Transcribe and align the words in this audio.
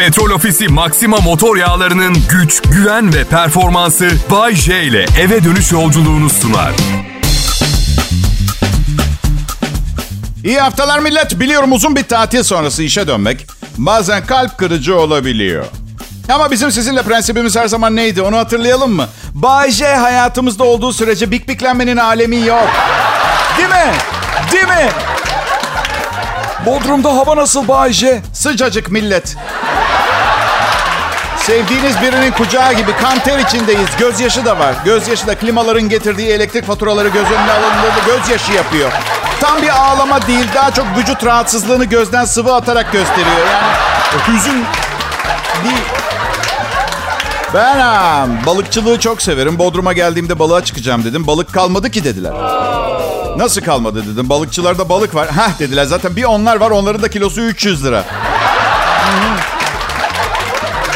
Petrol 0.00 0.30
Ofisi 0.30 0.68
Maxima 0.68 1.16
motor 1.16 1.56
yağlarının 1.56 2.16
güç, 2.30 2.62
güven 2.62 3.14
ve 3.14 3.24
performansı 3.24 4.10
Bay 4.30 4.54
J 4.54 4.82
ile 4.82 5.06
eve 5.20 5.44
dönüş 5.44 5.72
yolculuğunu 5.72 6.30
sunar. 6.30 6.72
İyi 10.44 10.60
haftalar 10.60 10.98
millet. 10.98 11.40
Biliyorum 11.40 11.72
uzun 11.72 11.96
bir 11.96 12.02
tatil 12.02 12.42
sonrası 12.42 12.82
işe 12.82 13.08
dönmek 13.08 13.46
bazen 13.78 14.26
kalp 14.26 14.58
kırıcı 14.58 14.98
olabiliyor. 14.98 15.64
Ama 16.32 16.50
bizim 16.50 16.72
sizinle 16.72 17.02
prensibimiz 17.02 17.56
her 17.56 17.68
zaman 17.68 17.96
neydi 17.96 18.22
onu 18.22 18.36
hatırlayalım 18.36 18.92
mı? 18.92 19.08
Bay 19.34 19.70
J 19.70 19.86
hayatımızda 19.86 20.64
olduğu 20.64 20.92
sürece 20.92 21.30
bik 21.30 21.48
biklenmenin 21.48 21.96
alemi 21.96 22.36
yok. 22.36 22.68
Değil 23.58 23.68
mi? 23.68 23.92
Değil 24.52 24.68
mi? 24.68 24.90
Bodrum'da 26.66 27.16
hava 27.16 27.36
nasıl 27.36 27.68
Bay 27.68 27.92
J? 27.92 28.22
Sıcacık 28.32 28.90
millet. 28.90 29.36
Sevdiğiniz 31.46 32.00
birinin 32.02 32.30
kucağı 32.30 32.72
gibi 32.72 32.92
kan 32.92 33.18
ter 33.18 33.38
içindeyiz. 33.38 33.88
Gözyaşı 33.98 34.44
da 34.44 34.58
var. 34.58 34.74
Gözyaşı 34.84 35.26
da 35.26 35.34
klimaların 35.34 35.88
getirdiği 35.88 36.28
elektrik 36.28 36.66
faturaları 36.66 37.08
göz 37.08 37.26
önüne 37.26 37.52
alındığında 37.52 38.00
gözyaşı 38.06 38.52
yapıyor. 38.52 38.92
Tam 39.40 39.62
bir 39.62 39.68
ağlama 39.68 40.26
değil, 40.26 40.46
daha 40.54 40.70
çok 40.70 40.86
vücut 40.98 41.24
rahatsızlığını 41.24 41.84
gözden 41.84 42.24
sıvı 42.24 42.54
atarak 42.54 42.92
gösteriyor. 42.92 43.46
Yani 43.52 44.36
hüzün 44.36 44.64
değil. 45.64 45.84
Ben 47.54 47.80
ha, 47.80 48.26
balıkçılığı 48.46 48.98
çok 48.98 49.22
severim. 49.22 49.58
Bodrum'a 49.58 49.92
geldiğimde 49.92 50.38
balığa 50.38 50.64
çıkacağım 50.64 51.04
dedim. 51.04 51.26
Balık 51.26 51.52
kalmadı 51.52 51.90
ki 51.90 52.04
dediler. 52.04 52.32
Nasıl 53.36 53.60
kalmadı 53.60 54.04
dedim. 54.14 54.28
Balıkçılarda 54.28 54.88
balık 54.88 55.14
var. 55.14 55.28
Heh 55.28 55.58
dediler 55.58 55.84
zaten 55.84 56.16
bir 56.16 56.24
onlar 56.24 56.56
var 56.56 56.70
onların 56.70 57.02
da 57.02 57.10
kilosu 57.10 57.40
300 57.40 57.84
lira. 57.84 58.04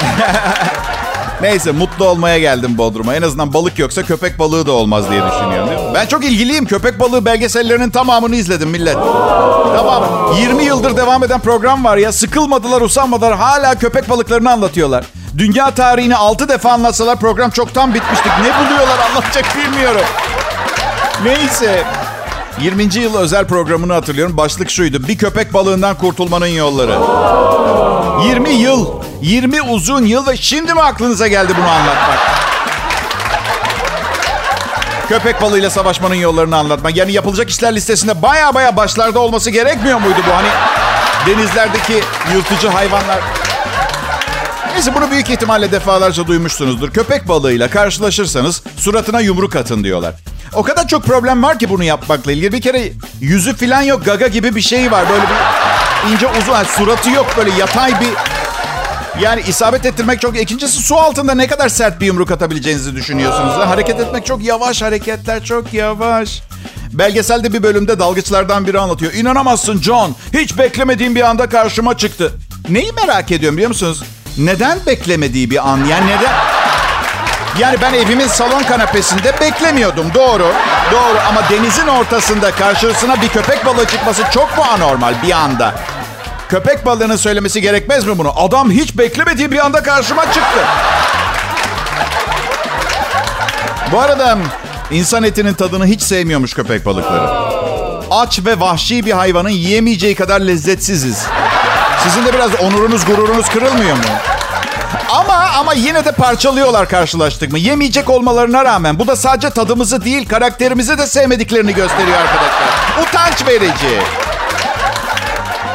Neyse 1.41 1.73
mutlu 1.73 2.05
olmaya 2.05 2.39
geldim 2.39 2.79
Bodrum'a. 2.79 3.15
En 3.15 3.23
azından 3.23 3.53
balık 3.55 3.79
yoksa 3.79 4.03
köpek 4.03 4.39
balığı 4.39 4.67
da 4.67 4.73
olmaz 4.73 5.11
diye 5.11 5.23
düşünüyorum. 5.27 5.69
Değil 5.71 5.81
mi? 5.81 5.95
Ben 5.95 6.07
çok 6.07 6.25
ilgiliyim. 6.25 6.67
Köpek 6.67 7.01
balığı 7.01 7.25
belgesellerinin 7.25 7.91
tamamını 7.91 8.37
izledim 8.37 8.69
millet. 8.69 8.95
Tamam. 9.77 10.05
20 10.41 10.65
yıldır 10.65 10.97
devam 10.97 11.25
eden 11.25 11.41
program 11.41 11.85
var 11.85 11.97
ya. 11.97 12.13
Sıkılmadılar, 12.13 12.81
usanmadılar. 12.81 13.37
Hala 13.37 13.75
köpek 13.75 14.11
balıklarını 14.11 14.53
anlatıyorlar. 14.53 15.05
Dünya 15.39 15.71
tarihini 15.71 16.17
6 16.17 16.49
defa 16.49 16.73
anlatsalar 16.73 17.21
program 17.21 17.51
çoktan 17.51 17.95
bitmiştik. 17.95 18.33
Ne 18.43 18.65
buluyorlar 18.65 18.99
anlatacak 19.11 19.45
bilmiyorum. 19.57 20.07
Neyse. 21.25 21.85
20. 22.61 22.83
yıl 22.95 23.17
özel 23.17 23.47
programını 23.47 23.93
hatırlıyorum. 23.93 24.37
Başlık 24.37 24.71
şuydu. 24.71 25.09
Bir 25.09 25.19
köpek 25.19 25.55
balığından 25.55 25.95
kurtulmanın 25.95 26.47
yolları. 26.47 26.99
20 28.29 28.51
yıl. 28.51 29.04
20 29.25 29.63
uzun 29.63 30.05
yıl 30.05 30.27
ve 30.27 30.37
şimdi 30.37 30.75
mi 30.75 30.81
aklınıza 30.81 31.29
geldi 31.29 31.53
bunu 31.57 31.69
anlatmak? 31.69 32.19
Köpek 35.09 35.43
balığıyla 35.43 35.71
savaşmanın 35.71 36.15
yollarını 36.15 36.57
anlatmak. 36.57 36.97
Yani 36.97 37.13
yapılacak 37.13 37.51
işler 37.51 37.75
listesinde 37.75 38.23
baya 38.23 38.55
baya 38.55 38.77
başlarda 38.77 39.19
olması 39.21 39.51
gerekmiyor 39.51 39.99
muydu 39.99 40.19
bu? 40.29 40.35
Hani 40.35 40.49
denizlerdeki 41.27 42.01
yırtıcı 42.35 42.69
hayvanlar. 42.69 43.21
Neyse 44.75 44.95
bunu 44.95 45.11
büyük 45.11 45.31
ihtimalle 45.31 45.73
defalarca 45.73 46.27
duymuşsunuzdur. 46.27 46.91
Köpek 46.91 47.29
balığıyla 47.29 47.71
karşılaşırsanız 47.71 48.63
suratına 48.77 49.21
yumruk 49.21 49.57
atın 49.57 49.85
diyorlar. 49.85 50.15
O 50.55 50.63
kadar 50.63 50.89
çok 50.89 51.05
problem 51.05 51.43
var 51.43 51.59
ki 51.59 51.71
bunu 51.71 51.85
yapmakla 51.85 52.33
ilgili. 52.33 52.53
Bir 52.53 52.61
kere 52.61 52.93
yüzü 53.21 53.57
falan 53.57 53.83
yok. 53.83 54.05
Gaga 54.05 54.27
gibi 54.27 54.55
bir 54.55 54.61
şey 54.61 54.93
var. 54.93 55.05
Böyle 55.11 55.23
bir 55.23 56.13
ince 56.13 56.27
uzun. 56.27 56.63
Suratı 56.65 57.11
yok. 57.11 57.27
Böyle 57.37 57.51
yatay 57.51 58.01
bir... 58.01 58.34
Yani 59.21 59.43
isabet 59.49 59.87
ettirmek 59.87 60.21
çok... 60.21 60.41
İkincisi 60.41 60.83
su 60.83 60.97
altında 60.97 61.35
ne 61.35 61.47
kadar 61.47 61.69
sert 61.69 62.01
bir 62.01 62.07
yumruk 62.07 62.31
atabileceğinizi 62.31 62.97
düşünüyorsunuz. 62.97 63.55
Hareket 63.55 64.01
etmek 64.01 64.27
çok 64.27 64.45
yavaş. 64.45 64.83
Hareketler 64.83 65.45
çok 65.45 65.75
yavaş. 65.75 66.43
Belgeselde 66.93 67.53
bir 67.53 67.63
bölümde 67.63 67.99
dalgıçlardan 67.99 68.67
biri 68.67 68.79
anlatıyor. 68.79 69.13
İnanamazsın 69.13 69.83
John. 69.83 70.17
Hiç 70.33 70.59
beklemediğim 70.59 71.15
bir 71.15 71.23
anda 71.23 71.49
karşıma 71.49 71.97
çıktı. 71.97 72.33
Neyi 72.69 72.93
merak 72.93 73.33
ediyorum 73.33 73.57
biliyor 73.57 73.69
musunuz? 73.69 74.03
Neden 74.39 74.79
beklemediği 74.87 75.51
bir 75.51 75.69
an? 75.69 75.85
Yani 75.85 76.07
neden... 76.07 76.33
Yani 77.59 77.77
ben 77.83 77.95
evimin 77.95 78.27
salon 78.27 78.63
kanapesinde 78.63 79.41
beklemiyordum. 79.41 80.15
Doğru. 80.15 80.53
Doğru 80.93 81.19
ama 81.29 81.49
denizin 81.51 81.87
ortasında 81.87 82.51
karşısına 82.51 83.23
bir 83.23 83.29
köpek 83.29 83.67
balığı 83.67 83.87
çıkması 83.87 84.23
çok 84.35 84.59
mu 84.59 84.65
anormal 84.65 85.15
bir 85.23 85.33
anda? 85.33 85.75
Köpek 86.49 86.87
balığının 86.87 87.17
söylemesi 87.17 87.61
gerekmez 87.61 88.07
mi 88.07 88.19
bunu? 88.19 88.33
Adam 88.37 88.71
hiç 88.71 88.99
beklemediği 88.99 89.51
bir 89.51 89.65
anda 89.65 89.83
karşıma 89.83 90.25
çıktı. 90.25 90.61
Bu 93.93 94.01
arada 94.01 94.39
insan 94.91 95.23
etinin 95.23 95.55
tadını 95.55 95.87
hiç 95.87 96.03
sevmiyormuş 96.03 96.55
köpek 96.55 96.87
balıkları. 96.87 97.29
Aç 98.11 98.41
ve 98.47 98.61
vahşi 98.61 99.07
bir 99.07 99.13
hayvanın 99.13 99.49
yiyemeyeceği 99.49 100.15
kadar 100.15 100.41
lezzetsiziz. 100.41 101.27
Sizin 102.05 102.27
de 102.27 102.33
biraz 102.33 102.55
onurunuz, 102.55 103.05
gururunuz 103.05 103.49
kırılmıyor 103.49 103.97
mu? 103.97 104.03
Ama 105.11 105.35
ama 105.59 105.75
yine 105.75 106.05
de 106.05 106.13
parçalıyorlar 106.13 106.89
karşılaştık 106.89 107.53
mı? 107.53 107.59
Yemeyecek 107.59 108.11
olmalarına 108.11 108.65
rağmen 108.65 108.99
bu 108.99 109.07
da 109.07 109.17
sadece 109.17 109.51
tadımızı 109.51 110.05
değil 110.05 110.29
karakterimizi 110.29 110.99
de 110.99 111.07
sevmediklerini 111.07 111.75
gösteriyor 111.75 112.19
arkadaşlar. 112.19 113.03
Utanç 113.03 113.47
verici. 113.47 114.01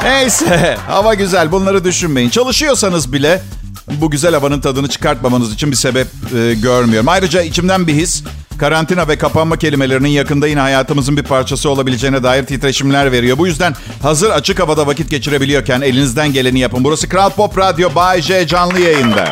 Neyse 0.04 0.78
hava 0.88 1.14
güzel 1.14 1.52
bunları 1.52 1.84
düşünmeyin. 1.84 2.30
Çalışıyorsanız 2.30 3.14
bile 3.14 3.42
bu 4.02 4.12
güzel 4.12 4.34
havanın 4.34 4.62
tadını 4.62 4.88
çıkartmamanız 4.88 5.54
için 5.54 5.72
bir 5.72 5.76
sebep 5.76 6.08
e, 6.36 6.54
görmüyorum. 6.54 7.10
Ayrıca 7.10 7.42
içimden 7.42 7.88
bir 7.88 7.94
his 7.94 8.24
karantina 8.60 9.08
ve 9.08 9.18
kapanma 9.18 9.58
kelimelerinin 9.58 10.10
yakında 10.10 10.48
yine 10.48 10.60
hayatımızın 10.60 11.18
bir 11.18 11.24
parçası 11.24 11.70
olabileceğine 11.70 12.24
dair 12.24 12.46
titreşimler 12.46 13.12
veriyor. 13.12 13.38
Bu 13.38 13.48
yüzden 13.48 13.76
hazır 14.02 14.30
açık 14.30 14.60
havada 14.60 14.88
vakit 14.88 15.10
geçirebiliyorken 15.10 15.82
elinizden 15.82 16.34
geleni 16.34 16.60
yapın. 16.60 16.84
Burası 16.84 17.10
Kral 17.10 17.30
Pop 17.30 17.58
Radyo 17.58 17.96
Bay 17.96 18.22
J 18.22 18.48
canlı 18.48 18.80
yayında. 18.80 19.32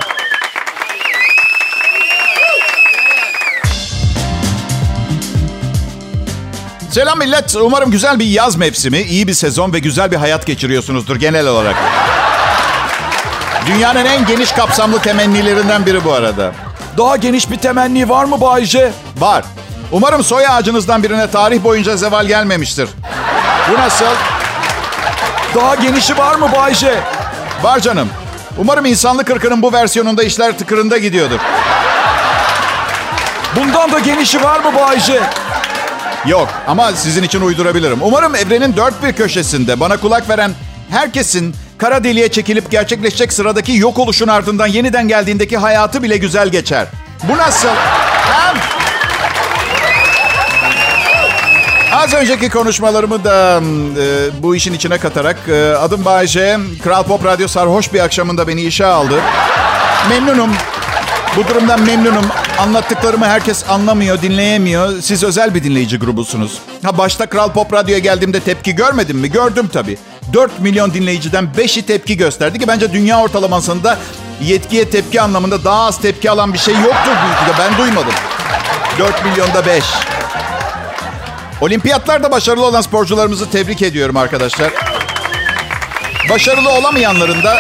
Selam 6.98 7.20
millet. 7.20 7.56
Umarım 7.56 7.92
güzel 7.92 8.20
bir 8.20 8.26
yaz 8.26 8.56
mevsimi, 8.56 9.02
iyi 9.02 9.28
bir 9.28 9.34
sezon 9.34 9.74
ve 9.74 9.80
güzel 9.80 10.12
bir 10.12 10.16
hayat 10.16 10.46
geçiriyorsunuzdur 10.46 11.16
genel 11.16 11.48
olarak. 11.48 11.76
Dünyanın 13.68 14.06
en 14.06 14.26
geniş 14.26 14.52
kapsamlı 14.52 15.00
temennilerinden 15.00 15.86
biri 15.86 16.06
bu 16.06 16.14
arada. 16.14 16.52
Daha 16.98 17.16
geniş 17.16 17.52
bir 17.52 17.58
temenni 17.58 18.10
var 18.10 18.26
mı 18.26 18.42
Bay 18.42 18.66
J? 18.66 18.92
Var. 19.18 19.46
Umarım 19.92 20.24
soy 20.24 20.48
ağacınızdan 20.48 21.04
birine 21.04 21.32
tarih 21.32 21.64
boyunca 21.64 21.98
zeval 21.98 22.26
gelmemiştir. 22.26 22.90
Bu 23.72 23.74
nasıl? 23.82 24.06
Daha 25.56 25.76
genişi 25.76 26.18
var 26.18 26.36
mı 26.36 26.50
Bay 26.56 26.74
J? 26.74 26.96
Var 27.64 27.80
canım. 27.80 28.10
Umarım 28.58 28.86
insanlık 28.86 29.30
ırkının 29.30 29.62
bu 29.62 29.74
versiyonunda 29.74 30.24
işler 30.24 30.58
tıkırında 30.58 30.98
gidiyordur. 30.98 31.40
Bundan 33.56 33.92
da 33.92 34.00
genişi 34.00 34.44
var 34.44 34.60
mı 34.60 34.76
Bay 34.76 35.00
J? 35.00 35.22
Yok 36.26 36.50
ama 36.68 36.92
sizin 36.92 37.24
için 37.24 37.42
uydurabilirim. 37.42 37.98
Umarım 38.02 38.36
evrenin 38.36 38.76
dört 38.78 39.04
bir 39.04 39.14
köşesinde 39.14 39.80
bana 39.80 39.98
kulak 39.98 40.30
veren 40.30 40.52
herkesin 40.90 41.56
kara 41.78 42.04
deliğe 42.04 42.32
çekilip 42.32 42.72
gerçekleşecek 42.72 43.34
sıradaki 43.34 43.78
yok 43.78 44.00
oluşun 44.00 44.28
ardından 44.28 44.68
yeniden 44.68 45.08
geldiğindeki 45.08 45.58
hayatı 45.58 46.04
bile 46.04 46.18
güzel 46.18 46.50
geçer. 46.50 46.88
Bu 47.24 47.38
nasıl? 47.38 47.70
Hem... 48.32 48.58
Az 51.92 52.14
önceki 52.14 52.50
konuşmalarımı 52.50 53.24
da 53.24 53.62
e, 54.02 54.44
bu 54.44 54.56
işin 54.56 54.74
içine 54.74 54.98
katarak 54.98 55.38
e, 55.50 55.76
adım 55.76 56.06
Bayece, 56.06 56.58
Kral 56.84 57.04
Pop 57.04 57.26
Radyo 57.26 57.48
sarhoş 57.48 57.94
bir 57.94 58.00
akşamında 58.00 58.48
beni 58.48 58.62
işe 58.62 58.86
aldı. 58.86 59.22
Memnunum. 60.10 60.52
Bu 61.38 61.48
durumdan 61.48 61.82
memnunum. 61.82 62.26
Anlattıklarımı 62.60 63.26
herkes 63.26 63.70
anlamıyor, 63.70 64.22
dinleyemiyor. 64.22 65.02
Siz 65.02 65.24
özel 65.24 65.56
bir 65.56 65.64
dinleyici 65.64 65.98
grubusunuz. 66.00 66.58
Ha 66.84 66.98
başta 66.98 67.26
Kral 67.26 67.52
Pop 67.52 67.74
Radyo'ya 67.74 68.00
geldiğimde 68.00 68.40
tepki 68.40 68.76
görmedim 68.76 69.18
mi? 69.18 69.32
Gördüm 69.32 69.70
tabii. 69.74 69.98
4 70.34 70.60
milyon 70.60 70.94
dinleyiciden 70.94 71.50
5'i 71.58 71.82
tepki 71.82 72.18
gösterdi 72.18 72.60
ki 72.60 72.68
bence 72.68 72.94
dünya 72.94 73.20
ortalamasında 73.22 73.98
yetkiye 74.42 74.90
tepki 74.90 75.22
anlamında 75.22 75.64
daha 75.64 75.86
az 75.86 76.02
tepki 76.02 76.32
alan 76.32 76.54
bir 76.54 76.58
şey 76.58 76.74
yoktur 76.74 77.12
büyük 77.26 77.58
de 77.58 77.60
ben 77.60 77.78
duymadım. 77.78 78.14
4 79.00 79.26
milyonda 79.26 79.66
5. 79.66 79.84
Olimpiyatlarda 81.62 82.32
başarılı 82.32 82.66
olan 82.66 82.82
sporcularımızı 82.82 83.50
tebrik 83.50 83.82
ediyorum 83.82 84.18
arkadaşlar. 84.18 84.72
Başarılı 86.30 86.70
olamayanların 86.70 87.44
da 87.44 87.60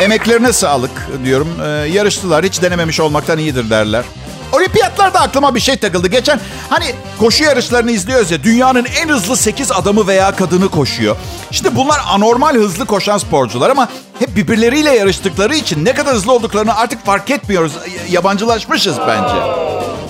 emeklerine 0.00 0.52
sağlık 0.52 0.90
diyorum. 1.24 1.48
Ee, 1.64 1.68
yarıştılar. 1.68 2.44
Hiç 2.44 2.62
denememiş 2.62 3.00
olmaktan 3.00 3.38
iyidir 3.38 3.70
derler. 3.70 4.04
Olimpiyatlarda 4.52 5.20
aklıma 5.20 5.54
bir 5.54 5.60
şey 5.60 5.76
takıldı. 5.76 6.08
Geçen 6.08 6.40
hani 6.68 6.84
koşu 7.18 7.44
yarışlarını 7.44 7.90
izliyoruz 7.90 8.30
ya. 8.30 8.42
Dünyanın 8.42 8.84
en 8.84 9.08
hızlı 9.08 9.36
8 9.36 9.72
adamı 9.72 10.06
veya 10.06 10.36
kadını 10.36 10.68
koşuyor. 10.68 11.16
İşte 11.50 11.76
bunlar 11.76 12.00
anormal 12.08 12.54
hızlı 12.54 12.86
koşan 12.86 13.18
sporcular 13.18 13.70
ama 13.70 13.88
hep 14.18 14.36
birbirleriyle 14.36 14.90
yarıştıkları 14.90 15.54
için 15.54 15.84
ne 15.84 15.94
kadar 15.94 16.14
hızlı 16.14 16.32
olduklarını 16.32 16.76
artık 16.76 17.06
fark 17.06 17.30
etmiyoruz. 17.30 17.72
Yabancılaşmışız 18.10 18.96
bence. 19.08 19.34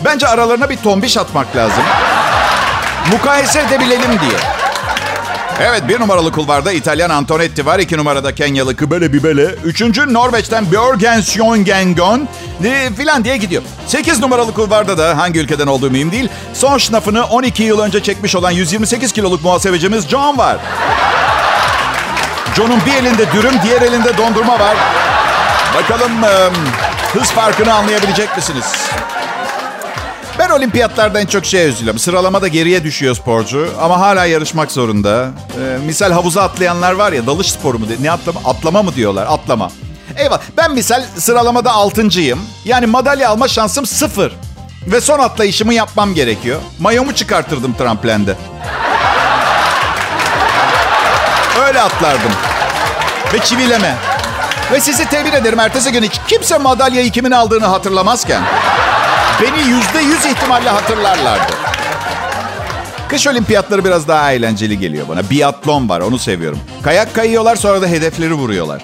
Bence 0.04 0.28
aralarına 0.28 0.70
bir 0.70 0.76
tombiş 0.76 1.16
atmak 1.16 1.56
lazım. 1.56 1.82
Mukayese 3.12 3.60
edebilelim 3.60 4.10
diye. 4.10 4.59
Evet 5.62 5.88
bir 5.88 6.00
numaralı 6.00 6.32
kulvarda 6.32 6.72
İtalyan 6.72 7.10
Antonetti 7.10 7.66
var. 7.66 7.78
iki 7.78 7.96
numarada 7.96 8.34
Kenyalı 8.34 8.76
Kıbele 8.76 9.12
Bibele. 9.12 9.46
Üçüncü 9.64 10.14
Norveç'ten 10.14 10.72
Björgen 10.72 11.20
Sjöngengon 11.20 12.28
e, 12.64 12.90
filan 12.96 13.24
diye 13.24 13.36
gidiyor. 13.36 13.62
Sekiz 13.86 14.20
numaralı 14.20 14.54
kulvarda 14.54 14.98
da 14.98 15.16
hangi 15.16 15.40
ülkeden 15.40 15.66
olduğu 15.66 15.90
mühim 15.90 16.12
değil. 16.12 16.28
Son 16.54 16.78
şnafını 16.78 17.24
12 17.24 17.62
yıl 17.62 17.80
önce 17.80 18.02
çekmiş 18.02 18.36
olan 18.36 18.50
128 18.50 19.12
kiloluk 19.12 19.44
muhasebecimiz 19.44 20.08
John 20.08 20.38
var. 20.38 20.56
John'un 22.56 22.80
bir 22.86 22.94
elinde 22.94 23.32
dürüm, 23.32 23.54
diğer 23.62 23.82
elinde 23.82 24.16
dondurma 24.18 24.60
var. 24.60 24.76
Bakalım 25.74 26.12
hız 27.12 27.30
farkını 27.30 27.74
anlayabilecek 27.74 28.36
misiniz? 28.36 28.90
Ben 30.40 30.50
olimpiyatlarda 30.50 31.20
en 31.20 31.26
çok 31.26 31.44
şeye 31.46 31.68
üzülüyorum. 31.68 31.98
Sıralamada 31.98 32.48
geriye 32.48 32.84
düşüyor 32.84 33.14
sporcu 33.14 33.70
ama 33.80 34.00
hala 34.00 34.24
yarışmak 34.24 34.72
zorunda. 34.72 35.28
Ee, 35.60 35.78
misal 35.86 36.12
havuza 36.12 36.42
atlayanlar 36.42 36.92
var 36.92 37.12
ya 37.12 37.26
dalış 37.26 37.52
sporu 37.52 37.78
mu? 37.78 37.86
Ne 38.00 38.10
atlama? 38.10 38.40
Atlama 38.44 38.82
mı 38.82 38.94
diyorlar? 38.94 39.26
Atlama. 39.30 39.70
Eyvah 40.16 40.40
ben 40.56 40.72
misal 40.74 41.02
sıralamada 41.18 41.72
altıncıyım. 41.72 42.40
Yani 42.64 42.86
madalya 42.86 43.30
alma 43.30 43.48
şansım 43.48 43.86
sıfır. 43.86 44.32
Ve 44.86 45.00
son 45.00 45.18
atlayışımı 45.18 45.74
yapmam 45.74 46.14
gerekiyor. 46.14 46.60
Mayomu 46.78 47.14
çıkartırdım 47.14 47.74
tramplende. 47.74 48.36
Öyle 51.66 51.80
atlardım. 51.80 52.32
Ve 53.34 53.38
çivileme. 53.38 53.96
Ve 54.72 54.80
sizi 54.80 55.08
tebrik 55.08 55.34
ederim. 55.34 55.60
Ertesi 55.60 55.92
gün 55.92 56.02
hiç 56.02 56.12
kimse 56.28 56.58
madalyayı 56.58 57.10
kimin 57.10 57.30
aldığını 57.30 57.66
hatırlamazken. 57.66 58.42
Beni 59.42 59.68
yüzde 59.68 59.98
yüz 59.98 60.26
ihtimalle 60.26 60.68
hatırlarlardı. 60.68 61.52
Kış 63.08 63.26
olimpiyatları 63.26 63.84
biraz 63.84 64.08
daha 64.08 64.32
eğlenceli 64.32 64.78
geliyor 64.78 65.08
bana. 65.08 65.30
Biatlon 65.30 65.88
var 65.88 66.00
onu 66.00 66.18
seviyorum. 66.18 66.58
Kayak 66.82 67.14
kayıyorlar 67.14 67.56
sonra 67.56 67.82
da 67.82 67.86
hedefleri 67.86 68.34
vuruyorlar. 68.34 68.82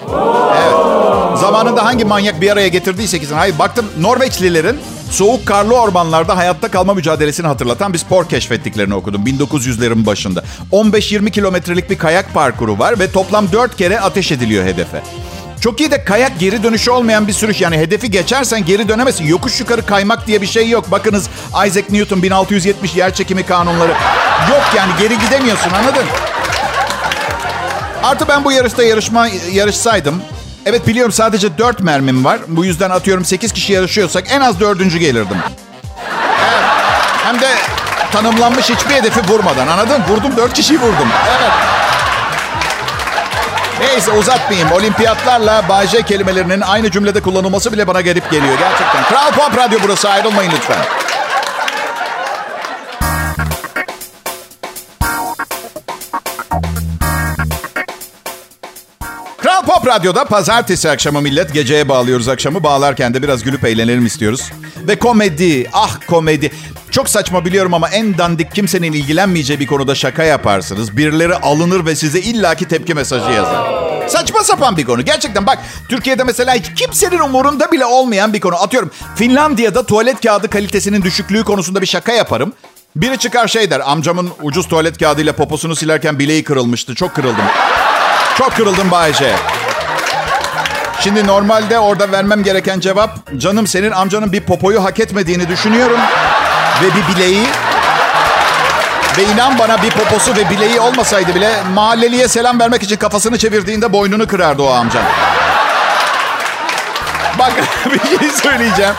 Evet. 0.61 1.39
Zamanında 1.39 1.85
hangi 1.85 2.05
manyak 2.05 2.41
bir 2.41 2.49
araya 2.51 2.67
getirdiyse 2.67 3.19
ki. 3.19 3.27
Hayır 3.33 3.59
baktım 3.59 3.85
Norveçlilerin 3.99 4.79
soğuk 5.11 5.45
karlı 5.45 5.75
ormanlarda 5.79 6.37
hayatta 6.37 6.71
kalma 6.71 6.93
mücadelesini 6.93 7.47
hatırlatan 7.47 7.93
bir 7.93 7.97
spor 7.97 8.29
keşfettiklerini 8.29 8.93
okudum 8.93 9.25
1900'lerin 9.25 10.05
başında. 10.05 10.43
15-20 10.71 11.31
kilometrelik 11.31 11.89
bir 11.89 11.97
kayak 11.97 12.33
parkuru 12.33 12.79
var 12.79 12.99
ve 12.99 13.11
toplam 13.11 13.51
4 13.51 13.77
kere 13.77 13.99
ateş 13.99 14.31
ediliyor 14.31 14.65
hedefe. 14.65 15.03
Çok 15.61 15.79
iyi 15.79 15.91
de 15.91 16.03
kayak 16.03 16.39
geri 16.39 16.63
dönüşü 16.63 16.91
olmayan 16.91 17.27
bir 17.27 17.33
sürüş. 17.33 17.61
Yani 17.61 17.77
hedefi 17.77 18.11
geçersen 18.11 18.65
geri 18.65 18.89
dönemezsin. 18.89 19.25
Yokuş 19.25 19.59
yukarı 19.59 19.85
kaymak 19.85 20.27
diye 20.27 20.41
bir 20.41 20.47
şey 20.47 20.69
yok. 20.69 20.91
Bakınız 20.91 21.29
Isaac 21.67 21.89
Newton 21.89 22.23
1670 22.23 22.95
yer 22.95 23.13
çekimi 23.13 23.45
kanunları. 23.45 23.91
Yok 24.49 24.63
yani 24.75 24.91
geri 24.99 25.19
gidemiyorsun 25.19 25.71
anladın? 25.71 26.05
Artı 28.03 28.27
ben 28.27 28.43
bu 28.43 28.51
yarışta 28.51 28.83
yarışma 28.83 29.27
yarışsaydım. 29.51 30.21
Evet 30.65 30.87
biliyorum 30.87 31.11
sadece 31.11 31.57
4 31.57 31.79
mermim 31.79 32.25
var. 32.25 32.39
Bu 32.47 32.65
yüzden 32.65 32.89
atıyorum 32.89 33.25
8 33.25 33.51
kişi 33.51 33.73
yarışıyorsak 33.73 34.23
en 34.31 34.41
az 34.41 34.59
dördüncü 34.59 34.97
gelirdim. 34.97 35.37
Evet. 36.49 36.63
Hem 37.23 37.41
de 37.41 37.47
tanımlanmış 38.11 38.69
hiçbir 38.69 38.93
hedefi 38.93 39.31
vurmadan 39.31 39.67
anladın? 39.67 40.03
Vurdum 40.09 40.37
4 40.37 40.53
kişiyi 40.53 40.79
vurdum. 40.81 41.07
Evet. 41.39 41.51
Neyse 43.79 44.11
uzatmayayım. 44.11 44.71
Olimpiyatlarla 44.71 45.69
Bay 45.69 45.87
J 45.87 46.01
kelimelerinin 46.01 46.61
aynı 46.61 46.91
cümlede 46.91 47.21
kullanılması 47.21 47.73
bile 47.73 47.87
bana 47.87 48.01
garip 48.01 48.31
geliyor 48.31 48.57
gerçekten. 48.59 49.03
Kral 49.03 49.31
Pop 49.31 49.57
Radyo 49.57 49.79
burası 49.83 50.09
ayrılmayın 50.09 50.51
lütfen. 50.51 50.77
Kral 59.37 59.65
Pop 59.65 59.87
Radyo'da 59.87 60.25
pazartesi 60.25 60.89
akşamı 60.89 61.21
millet 61.21 61.53
geceye 61.53 61.89
bağlıyoruz 61.89 62.27
akşamı. 62.27 62.63
Bağlarken 62.63 63.13
de 63.13 63.23
biraz 63.23 63.43
gülüp 63.43 63.65
eğlenelim 63.65 64.05
istiyoruz. 64.05 64.51
Ve 64.87 64.99
komedi, 64.99 65.69
ah 65.73 65.97
komedi. 66.07 66.51
Çok 66.97 67.09
saçma 67.09 67.45
biliyorum 67.45 67.73
ama 67.73 67.89
en 67.89 68.17
dandik 68.17 68.55
kimsenin 68.55 68.93
ilgilenmeyeceği 68.93 69.59
bir 69.59 69.67
konuda 69.67 69.95
şaka 69.95 70.23
yaparsınız. 70.23 70.97
Birileri 70.97 71.35
alınır 71.35 71.85
ve 71.85 71.95
size 71.95 72.19
illaki 72.19 72.67
tepki 72.67 72.93
mesajı 72.93 73.31
yazar. 73.31 73.65
Saçma 74.07 74.43
sapan 74.43 74.77
bir 74.77 74.85
konu. 74.85 75.05
Gerçekten 75.05 75.47
bak 75.47 75.59
Türkiye'de 75.89 76.23
mesela 76.23 76.53
hiç 76.53 76.73
kimsenin 76.75 77.19
umurunda 77.19 77.71
bile 77.71 77.85
olmayan 77.85 78.33
bir 78.33 78.39
konu. 78.39 78.55
Atıyorum 78.55 78.91
Finlandiya'da 79.15 79.85
tuvalet 79.85 80.21
kağıdı 80.21 80.49
kalitesinin 80.49 81.01
düşüklüğü 81.01 81.43
konusunda 81.43 81.81
bir 81.81 81.87
şaka 81.87 82.11
yaparım. 82.11 82.53
Biri 82.95 83.17
çıkar 83.17 83.47
şey 83.47 83.71
der. 83.71 83.91
Amcamın 83.91 84.29
ucuz 84.43 84.67
tuvalet 84.67 84.97
kağıdıyla 84.97 85.33
poposunu 85.33 85.75
silerken 85.75 86.19
bileği 86.19 86.43
kırılmıştı. 86.43 86.95
Çok 86.95 87.15
kırıldım. 87.15 87.45
Çok 88.37 88.51
kırıldım 88.55 88.91
Bayece. 88.91 89.35
Şimdi 90.99 91.27
normalde 91.27 91.79
orada 91.79 92.11
vermem 92.11 92.43
gereken 92.43 92.79
cevap... 92.79 93.37
Canım 93.37 93.67
senin 93.67 93.91
amcanın 93.91 94.31
bir 94.31 94.41
popoyu 94.41 94.83
hak 94.83 94.99
etmediğini 94.99 95.47
düşünüyorum. 95.47 95.99
Ve 96.81 96.87
bir 96.95 97.15
bileği... 97.15 97.43
Ve 99.17 99.23
inan 99.23 99.59
bana 99.59 99.83
bir 99.83 99.89
poposu 99.89 100.35
ve 100.35 100.49
bileği 100.49 100.79
olmasaydı 100.79 101.35
bile... 101.35 101.63
Mahalleliye 101.73 102.27
selam 102.27 102.59
vermek 102.59 102.83
için 102.83 102.95
kafasını 102.95 103.37
çevirdiğinde 103.37 103.93
boynunu 103.93 104.27
kırardı 104.27 104.61
o 104.63 104.69
amca. 104.69 105.01
Bak 107.39 107.53
bir 107.85 108.19
şey 108.19 108.29
söyleyeceğim. 108.29 108.93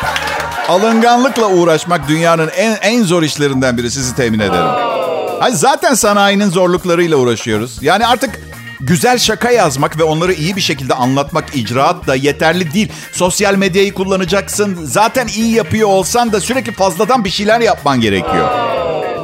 Alınganlıkla 0.69 1.47
uğraşmak 1.47 2.09
dünyanın 2.09 2.49
en, 2.49 2.79
en 2.83 3.05
zor 3.05 3.23
işlerinden 3.23 3.79
biri 3.79 3.91
sizi 3.91 4.17
temin 4.17 4.39
ederim. 4.39 4.67
Hayır, 5.41 5.55
zaten 5.55 5.95
sanayinin 5.95 6.51
zorluklarıyla 6.51 7.17
uğraşıyoruz. 7.17 7.79
Yani 7.81 8.07
artık 8.07 8.48
güzel 8.81 9.19
şaka 9.19 9.51
yazmak 9.51 9.99
ve 9.99 10.03
onları 10.03 10.33
iyi 10.33 10.57
bir 10.57 10.61
şekilde 10.61 10.95
anlatmak 10.95 11.57
icraat 11.57 12.07
da 12.07 12.15
yeterli 12.15 12.73
değil. 12.75 12.93
Sosyal 13.13 13.55
medyayı 13.55 13.95
kullanacaksın. 13.95 14.79
Zaten 14.85 15.27
iyi 15.27 15.55
yapıyor 15.55 15.89
olsan 15.89 16.33
da 16.33 16.41
sürekli 16.41 16.73
fazladan 16.73 17.25
bir 17.25 17.31
şeyler 17.31 17.61
yapman 17.61 18.01
gerekiyor. 18.01 18.49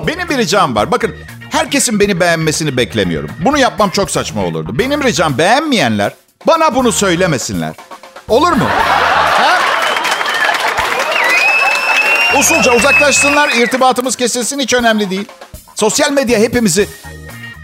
Benim 0.07 0.29
bir 0.29 0.39
ricam 0.39 0.75
var. 0.77 0.93
Bakın 0.93 1.15
herkesin 1.51 2.01
beni 2.01 2.21
beğenmesini 2.21 2.77
beklemiyorum. 2.77 3.31
Bunu 3.45 3.59
yapmam 3.59 3.91
çok 3.91 4.11
saçma 4.11 4.45
olurdu. 4.45 4.79
Benim 4.79 5.03
ricam 5.03 5.39
beğenmeyenler 5.39 6.13
bana 6.47 6.75
bunu 6.75 6.93
söylemesinler. 6.93 7.75
Olur 8.29 8.53
mu? 8.53 8.65
Ha? 8.69 9.61
Usulca 12.39 12.73
uzaklaşsınlar, 12.73 13.49
irtibatımız 13.49 14.17
kesilsin 14.17 14.61
hiç 14.61 14.75
önemli 14.75 15.11
değil. 15.11 15.25
Sosyal 15.75 16.13
medya 16.13 16.39
hepimizi 16.39 16.89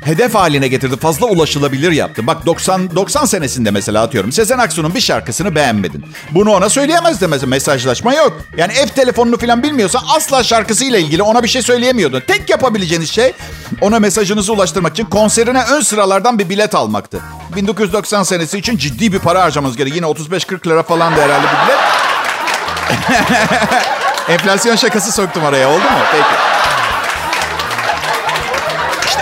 hedef 0.04 0.34
haline 0.34 0.68
getirdi. 0.68 0.96
Fazla 0.96 1.26
ulaşılabilir 1.26 1.92
yaptı. 1.92 2.26
Bak 2.26 2.46
90 2.46 2.96
90 2.96 3.24
senesinde 3.24 3.70
mesela 3.70 4.02
atıyorum. 4.02 4.32
Sezen 4.32 4.58
Aksu'nun 4.58 4.94
bir 4.94 5.00
şarkısını 5.00 5.54
beğenmedin. 5.54 6.04
Bunu 6.30 6.50
ona 6.52 6.68
söyleyemezdi 6.68 7.26
mesela. 7.26 7.50
Mesajlaşma 7.50 8.14
yok. 8.14 8.40
Yani 8.56 8.72
ev 8.72 8.88
telefonunu 8.88 9.38
falan 9.38 9.62
bilmiyorsan 9.62 10.02
asla 10.16 10.42
şarkısıyla 10.42 10.98
ilgili 10.98 11.22
ona 11.22 11.42
bir 11.42 11.48
şey 11.48 11.62
söyleyemiyordun. 11.62 12.22
Tek 12.26 12.50
yapabileceğiniz 12.50 13.10
şey 13.10 13.32
ona 13.80 13.98
mesajınızı 13.98 14.52
ulaştırmak 14.52 14.92
için 14.92 15.04
konserine 15.04 15.62
ön 15.62 15.80
sıralardan 15.80 16.38
bir 16.38 16.48
bilet 16.48 16.74
almaktı. 16.74 17.20
1990 17.56 18.22
senesi 18.22 18.58
için 18.58 18.76
ciddi 18.76 19.12
bir 19.12 19.18
para 19.18 19.42
harcamanız 19.42 19.76
gerek. 19.76 19.94
Yine 19.94 20.06
35-40 20.06 20.68
lira 20.68 20.82
falan 20.82 21.16
da 21.16 21.20
herhalde 21.20 21.46
bir 21.46 21.66
bilet. 21.66 21.80
Enflasyon 24.28 24.76
şakası 24.76 25.12
soktum 25.12 25.44
araya 25.44 25.68
oldu 25.68 25.84
mu? 25.84 25.98
Peki 26.12 26.50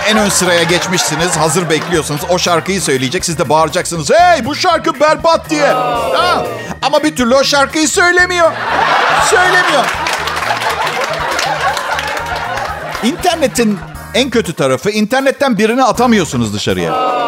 en 0.09 0.17
ön 0.17 0.29
sıraya 0.29 0.63
geçmişsiniz. 0.63 1.37
Hazır 1.37 1.69
bekliyorsunuz. 1.69 2.21
O 2.29 2.39
şarkıyı 2.39 2.81
söyleyecek. 2.81 3.25
Siz 3.25 3.37
de 3.37 3.49
bağıracaksınız. 3.49 4.09
Hey 4.11 4.45
bu 4.45 4.55
şarkı 4.55 4.99
berbat 4.99 5.49
diye. 5.49 5.67
Ha. 5.67 6.45
Ama 6.81 7.03
bir 7.03 7.15
türlü 7.15 7.35
o 7.35 7.43
şarkıyı 7.43 7.87
söylemiyor. 7.87 8.51
Söylemiyor. 9.29 9.85
İnternetin 13.03 13.79
en 14.13 14.29
kötü 14.29 14.53
tarafı 14.53 14.89
internetten 14.89 15.57
birini 15.57 15.83
atamıyorsunuz 15.83 16.53
dışarıya. 16.53 17.19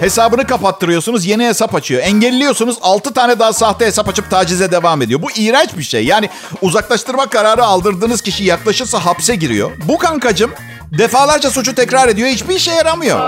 Hesabını 0.00 0.46
kapattırıyorsunuz, 0.46 1.26
yeni 1.26 1.46
hesap 1.46 1.74
açıyor. 1.74 2.02
Engelliyorsunuz, 2.02 2.76
6 2.82 3.12
tane 3.12 3.38
daha 3.38 3.52
sahte 3.52 3.86
hesap 3.86 4.08
açıp 4.08 4.30
tacize 4.30 4.70
devam 4.70 5.02
ediyor. 5.02 5.22
Bu 5.22 5.30
iğrenç 5.30 5.70
bir 5.78 5.82
şey. 5.82 6.04
Yani 6.04 6.28
uzaklaştırma 6.62 7.26
kararı 7.26 7.64
aldırdığınız 7.64 8.22
kişi 8.22 8.44
yaklaşırsa 8.44 9.04
hapse 9.04 9.34
giriyor. 9.34 9.70
Bu 9.88 9.98
kankacım 9.98 10.50
defalarca 10.98 11.50
suçu 11.50 11.74
tekrar 11.74 12.08
ediyor. 12.08 12.28
Hiçbir 12.28 12.54
işe 12.54 12.70
yaramıyor. 12.72 13.20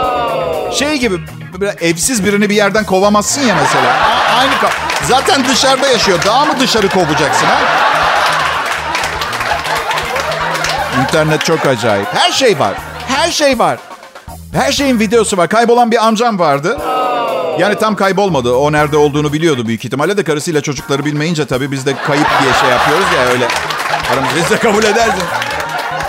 Şey 0.73 0.97
gibi 0.97 1.21
evsiz 1.81 2.25
birini 2.25 2.51
bir 2.51 2.55
yerden 2.55 2.85
kovamazsın 2.85 3.41
ya 3.41 3.55
mesela. 3.63 3.97
Aynı 4.39 4.53
Zaten 5.09 5.45
dışarıda 5.49 5.89
yaşıyor. 5.89 6.19
Daha 6.27 6.45
mı 6.45 6.53
dışarı 6.61 6.89
kovacaksın 6.89 7.47
ha? 7.47 7.59
İnternet 11.03 11.45
çok 11.45 11.67
acayip. 11.67 12.07
Her 12.15 12.33
şey 12.33 12.59
var. 12.59 12.75
Her 13.09 13.31
şey 13.31 13.59
var. 13.59 13.79
Her 14.55 14.73
şeyin 14.73 15.01
videosu 15.01 15.37
var. 15.37 15.49
Kaybolan 15.49 15.91
bir 15.91 16.07
amcam 16.07 16.39
vardı. 16.39 16.79
Yani 17.59 17.75
tam 17.75 17.97
kaybolmadı. 17.97 18.55
O 18.55 18.73
nerede 18.73 18.97
olduğunu 18.97 19.33
biliyordu 19.33 19.67
büyük 19.67 19.85
ihtimalle 19.85 20.17
de 20.17 20.25
karısıyla 20.25 20.61
çocukları 20.61 21.05
bilmeyince 21.05 21.47
tabii 21.47 21.71
biz 21.71 21.87
de 21.87 21.95
kayıp 22.07 22.27
diye 22.43 22.53
şey 22.61 22.71
yapıyoruz 22.71 23.07
ya 23.17 23.27
öyle. 23.27 23.49
Aramızda 24.13 24.59
kabul 24.59 24.85
edersin. 24.85 25.23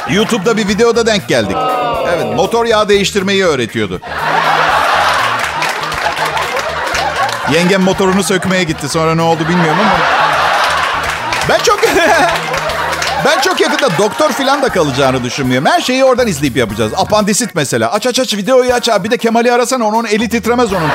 YouTube'da 0.09 0.57
bir 0.57 0.67
videoda 0.67 1.05
denk 1.05 1.27
geldik. 1.27 1.57
Evet 2.13 2.35
motor 2.35 2.65
yağı 2.65 2.89
değiştirmeyi 2.89 3.45
öğretiyordu. 3.45 4.01
Yengem 7.51 7.81
motorunu 7.81 8.23
sökmeye 8.23 8.63
gitti. 8.63 8.89
Sonra 8.89 9.15
ne 9.15 9.21
oldu 9.21 9.39
bilmiyorum 9.49 9.79
ama. 9.79 9.97
Ben 11.49 11.63
çok... 11.63 11.79
ben 13.25 13.39
çok 13.41 13.61
yakında 13.61 13.97
doktor 13.97 14.31
falan 14.31 14.61
da 14.61 14.69
kalacağını 14.69 15.23
düşünmüyorum. 15.23 15.67
Her 15.67 15.81
şeyi 15.81 16.05
oradan 16.05 16.27
izleyip 16.27 16.57
yapacağız. 16.57 16.93
Apandisit 16.97 17.55
mesela. 17.55 17.91
Aç 17.91 18.07
aç 18.07 18.19
aç 18.19 18.33
videoyu 18.33 18.73
aç. 18.73 18.89
Bir 19.03 19.11
de 19.11 19.17
Kemal'i 19.17 19.51
arasana. 19.51 19.85
Onun 19.85 20.05
eli 20.05 20.29
titremez 20.29 20.73
onun. 20.73 20.89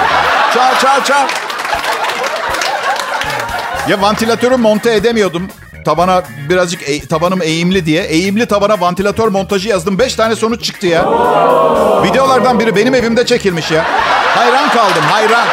Çağır 0.54 0.78
çağır 0.80 1.04
çağır. 1.04 1.30
Ya 3.88 4.02
vantilatörü 4.02 4.56
monte 4.56 4.94
edemiyordum. 4.94 5.48
Tabana 5.88 6.22
birazcık 6.48 6.88
e- 6.88 7.06
tabanım 7.06 7.42
eğimli 7.42 7.86
diye. 7.86 8.04
Eğimli 8.04 8.46
tabana 8.46 8.80
vantilatör 8.80 9.28
montajı 9.28 9.68
yazdım. 9.68 9.98
Beş 9.98 10.14
tane 10.14 10.36
sonuç 10.36 10.64
çıktı 10.64 10.86
ya. 10.86 11.02
Videolardan 12.02 12.60
biri 12.60 12.76
benim 12.76 12.94
evimde 12.94 13.26
çekilmiş 13.26 13.70
ya. 13.70 13.84
Hayran 14.34 14.68
kaldım 14.68 15.02
hayran. 15.10 15.46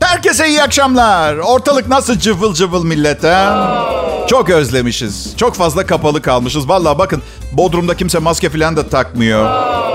Herkese 0.00 0.48
iyi 0.48 0.62
akşamlar. 0.62 1.36
Ortalık 1.36 1.88
nasıl 1.88 2.18
cıvıl 2.18 2.54
cıvıl 2.54 2.84
millet 2.84 3.24
ha? 3.24 4.03
Çok 4.28 4.50
özlemişiz. 4.50 5.34
Çok 5.36 5.54
fazla 5.54 5.86
kapalı 5.86 6.22
kalmışız. 6.22 6.68
Vallahi 6.68 6.98
bakın 6.98 7.22
Bodrum'da 7.52 7.96
kimse 7.96 8.18
maske 8.18 8.48
falan 8.48 8.76
da 8.76 8.88
takmıyor. 8.88 9.50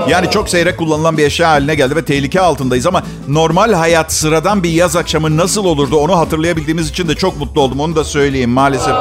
Yani 0.08 0.30
çok 0.30 0.48
seyrek 0.48 0.78
kullanılan 0.78 1.18
bir 1.18 1.26
eşya 1.26 1.48
haline 1.48 1.74
geldi 1.74 1.96
ve 1.96 2.04
tehlike 2.04 2.40
altındayız 2.40 2.86
ama 2.86 3.02
normal 3.28 3.72
hayat 3.72 4.12
sıradan 4.12 4.62
bir 4.62 4.70
yaz 4.70 4.96
akşamı 4.96 5.36
nasıl 5.36 5.64
olurdu 5.64 5.96
onu 5.96 6.18
hatırlayabildiğimiz 6.18 6.88
için 6.88 7.08
de 7.08 7.14
çok 7.14 7.38
mutlu 7.38 7.60
oldum. 7.60 7.80
Onu 7.80 7.96
da 7.96 8.04
söyleyeyim 8.04 8.50
maalesef. 8.50 8.94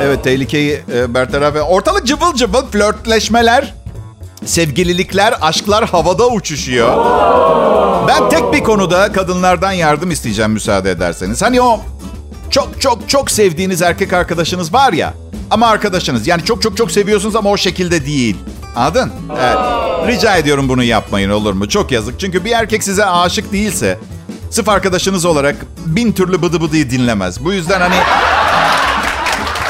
Evet 0.00 0.24
tehlikeyi 0.24 0.82
e, 0.94 1.14
bertaraf. 1.14 1.54
Ortalık 1.68 2.06
cıvıl 2.06 2.34
cıvıl 2.34 2.66
flörtleşmeler, 2.66 3.74
sevgililikler, 4.44 5.34
aşklar 5.40 5.84
havada 5.88 6.28
uçuşuyor. 6.28 6.96
Ben 8.08 8.28
tek 8.28 8.52
bir 8.52 8.64
konuda 8.64 9.12
kadınlardan 9.12 9.72
yardım 9.72 10.10
isteyeceğim 10.10 10.50
müsaade 10.50 10.90
ederseniz. 10.90 11.42
Hani 11.42 11.62
o 11.62 11.80
çok 12.50 12.80
çok 12.80 13.08
çok 13.08 13.30
sevdiğiniz 13.30 13.82
erkek 13.82 14.12
arkadaşınız 14.12 14.72
var 14.72 14.92
ya. 14.92 15.14
Ama 15.50 15.66
arkadaşınız 15.66 16.26
yani 16.26 16.44
çok 16.44 16.62
çok 16.62 16.76
çok 16.76 16.90
seviyorsunuz 16.90 17.36
ama 17.36 17.50
o 17.50 17.56
şekilde 17.56 18.06
değil. 18.06 18.36
Anladın? 18.76 19.12
Evet. 19.40 19.56
Rica 20.08 20.36
ediyorum 20.36 20.68
bunu 20.68 20.84
yapmayın 20.84 21.30
olur 21.30 21.52
mu? 21.52 21.68
Çok 21.68 21.92
yazık. 21.92 22.20
Çünkü 22.20 22.44
bir 22.44 22.50
erkek 22.50 22.82
size 22.82 23.06
aşık 23.06 23.52
değilse 23.52 23.98
sırf 24.50 24.68
arkadaşınız 24.68 25.24
olarak 25.24 25.56
bin 25.86 26.12
türlü 26.12 26.42
bıdı 26.42 26.60
bıdıyı 26.60 26.90
dinlemez. 26.90 27.44
Bu 27.44 27.52
yüzden 27.52 27.80
hani 27.80 27.96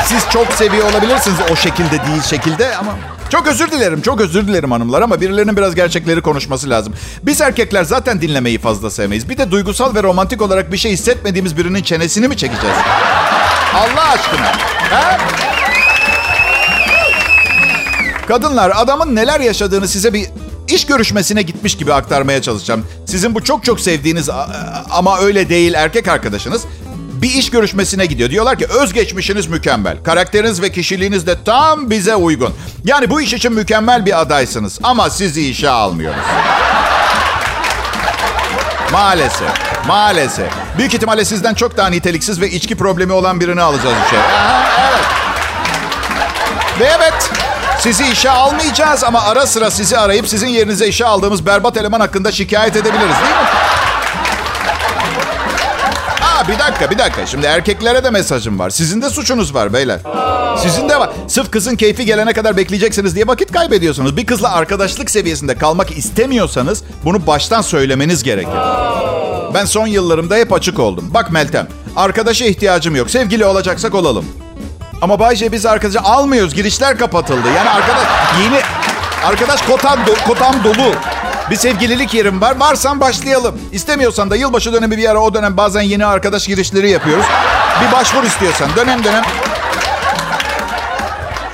siz 0.08 0.30
çok 0.32 0.52
seviyor 0.52 0.90
olabilirsiniz 0.90 1.38
o 1.52 1.56
şekilde 1.56 1.90
değil 1.90 2.22
şekilde 2.22 2.76
ama 2.76 2.94
çok 3.30 3.46
özür 3.46 3.70
dilerim, 3.70 4.02
çok 4.02 4.20
özür 4.20 4.48
dilerim 4.48 4.72
hanımlar 4.72 5.02
ama 5.02 5.20
birilerinin 5.20 5.56
biraz 5.56 5.74
gerçekleri 5.74 6.20
konuşması 6.22 6.70
lazım. 6.70 6.94
Biz 7.22 7.40
erkekler 7.40 7.84
zaten 7.84 8.20
dinlemeyi 8.20 8.58
fazla 8.58 8.90
sevmeyiz. 8.90 9.28
Bir 9.28 9.38
de 9.38 9.50
duygusal 9.50 9.94
ve 9.94 10.02
romantik 10.02 10.42
olarak 10.42 10.72
bir 10.72 10.76
şey 10.76 10.92
hissetmediğimiz 10.92 11.56
birinin 11.56 11.82
çenesini 11.82 12.28
mi 12.28 12.36
çekeceğiz? 12.36 12.76
Allah 13.74 14.10
aşkına. 14.10 14.52
Ha? 14.90 15.18
Kadınlar 18.28 18.72
adamın 18.74 19.16
neler 19.16 19.40
yaşadığını 19.40 19.88
size 19.88 20.12
bir 20.12 20.26
iş 20.68 20.86
görüşmesine 20.86 21.42
gitmiş 21.42 21.76
gibi 21.76 21.94
aktarmaya 21.94 22.42
çalışacağım. 22.42 22.86
Sizin 23.06 23.34
bu 23.34 23.44
çok 23.44 23.64
çok 23.64 23.80
sevdiğiniz 23.80 24.28
ama 24.90 25.18
öyle 25.18 25.48
değil 25.48 25.74
erkek 25.74 26.08
arkadaşınız 26.08 26.62
bir 27.22 27.34
iş 27.34 27.50
görüşmesine 27.50 28.06
gidiyor. 28.06 28.30
Diyorlar 28.30 28.58
ki 28.58 28.66
özgeçmişiniz 28.66 29.46
mükemmel. 29.46 30.02
Karakteriniz 30.02 30.62
ve 30.62 30.72
kişiliğiniz 30.72 31.26
de 31.26 31.44
tam 31.44 31.90
bize 31.90 32.14
uygun. 32.14 32.54
Yani 32.84 33.10
bu 33.10 33.20
iş 33.20 33.32
için 33.32 33.52
mükemmel 33.52 34.06
bir 34.06 34.20
adaysınız. 34.20 34.78
Ama 34.82 35.10
sizi 35.10 35.48
işe 35.48 35.70
almıyoruz. 35.70 36.20
Maalesef. 38.92 39.50
Maalesef. 39.86 40.52
Büyük 40.78 40.94
ihtimalle 40.94 41.24
sizden 41.24 41.54
çok 41.54 41.76
daha 41.76 41.88
niteliksiz 41.88 42.40
ve 42.40 42.50
içki 42.50 42.76
problemi 42.76 43.12
olan 43.12 43.40
birini 43.40 43.62
alacağız 43.62 43.96
işe. 44.06 44.18
Aha, 44.18 44.62
evet. 44.90 45.04
Ve 46.80 46.84
evet 46.84 47.30
sizi 47.78 48.06
işe 48.06 48.30
almayacağız 48.30 49.04
ama 49.04 49.22
ara 49.22 49.46
sıra 49.46 49.70
sizi 49.70 49.98
arayıp 49.98 50.28
sizin 50.28 50.46
yerinize 50.46 50.88
işe 50.88 51.06
aldığımız 51.06 51.46
berbat 51.46 51.76
eleman 51.76 52.00
hakkında 52.00 52.32
şikayet 52.32 52.76
edebiliriz 52.76 53.16
değil 53.16 53.36
mi? 53.36 53.48
Bir 56.48 56.58
dakika 56.58 56.90
bir 56.90 56.98
dakika. 56.98 57.26
Şimdi 57.26 57.46
erkeklere 57.46 58.04
de 58.04 58.10
mesajım 58.10 58.58
var. 58.58 58.70
Sizin 58.70 59.02
de 59.02 59.10
suçunuz 59.10 59.54
var 59.54 59.72
beyler. 59.72 60.00
Sizin 60.58 60.88
de 60.88 61.00
var. 61.00 61.10
Sırf 61.28 61.50
kızın 61.50 61.76
keyfi 61.76 62.04
gelene 62.04 62.32
kadar 62.32 62.56
bekleyeceksiniz 62.56 63.14
diye 63.14 63.26
vakit 63.26 63.52
kaybediyorsunuz. 63.52 64.16
Bir 64.16 64.26
kızla 64.26 64.52
arkadaşlık 64.52 65.10
seviyesinde 65.10 65.54
kalmak 65.54 65.98
istemiyorsanız 65.98 66.82
bunu 67.04 67.26
baştan 67.26 67.62
söylemeniz 67.62 68.22
gerekir. 68.22 68.58
Ben 69.54 69.64
son 69.64 69.86
yıllarımda 69.86 70.36
hep 70.36 70.52
açık 70.52 70.78
oldum. 70.78 71.10
Bak 71.14 71.30
Meltem, 71.32 71.68
arkadaşa 71.96 72.44
ihtiyacım 72.44 72.96
yok. 72.96 73.10
Sevgili 73.10 73.44
olacaksak 73.44 73.94
olalım. 73.94 74.24
Ama 75.02 75.20
Bayce 75.20 75.52
biz 75.52 75.66
arkadaşı 75.66 76.00
almıyoruz. 76.00 76.54
Girişler 76.54 76.98
kapatıldı. 76.98 77.48
Yani 77.56 77.70
arkadaş 77.70 78.06
yeni 78.44 78.60
arkadaş 79.24 79.62
kotam, 79.62 79.98
do, 80.06 80.14
kotam 80.26 80.54
dolu. 80.64 80.94
Bir 81.50 81.56
sevgililik 81.56 82.14
yerim 82.14 82.40
var. 82.40 82.56
Varsan 82.56 83.00
başlayalım. 83.00 83.58
İstemiyorsan 83.72 84.30
da 84.30 84.36
yılbaşı 84.36 84.72
dönemi 84.72 84.96
bir 84.96 85.10
ara 85.10 85.18
o 85.18 85.34
dönem 85.34 85.56
bazen 85.56 85.82
yeni 85.82 86.06
arkadaş 86.06 86.46
girişleri 86.46 86.90
yapıyoruz. 86.90 87.26
Bir 87.82 87.92
başvur 87.92 88.22
istiyorsan 88.22 88.70
dönem 88.76 89.04
dönem. 89.04 89.22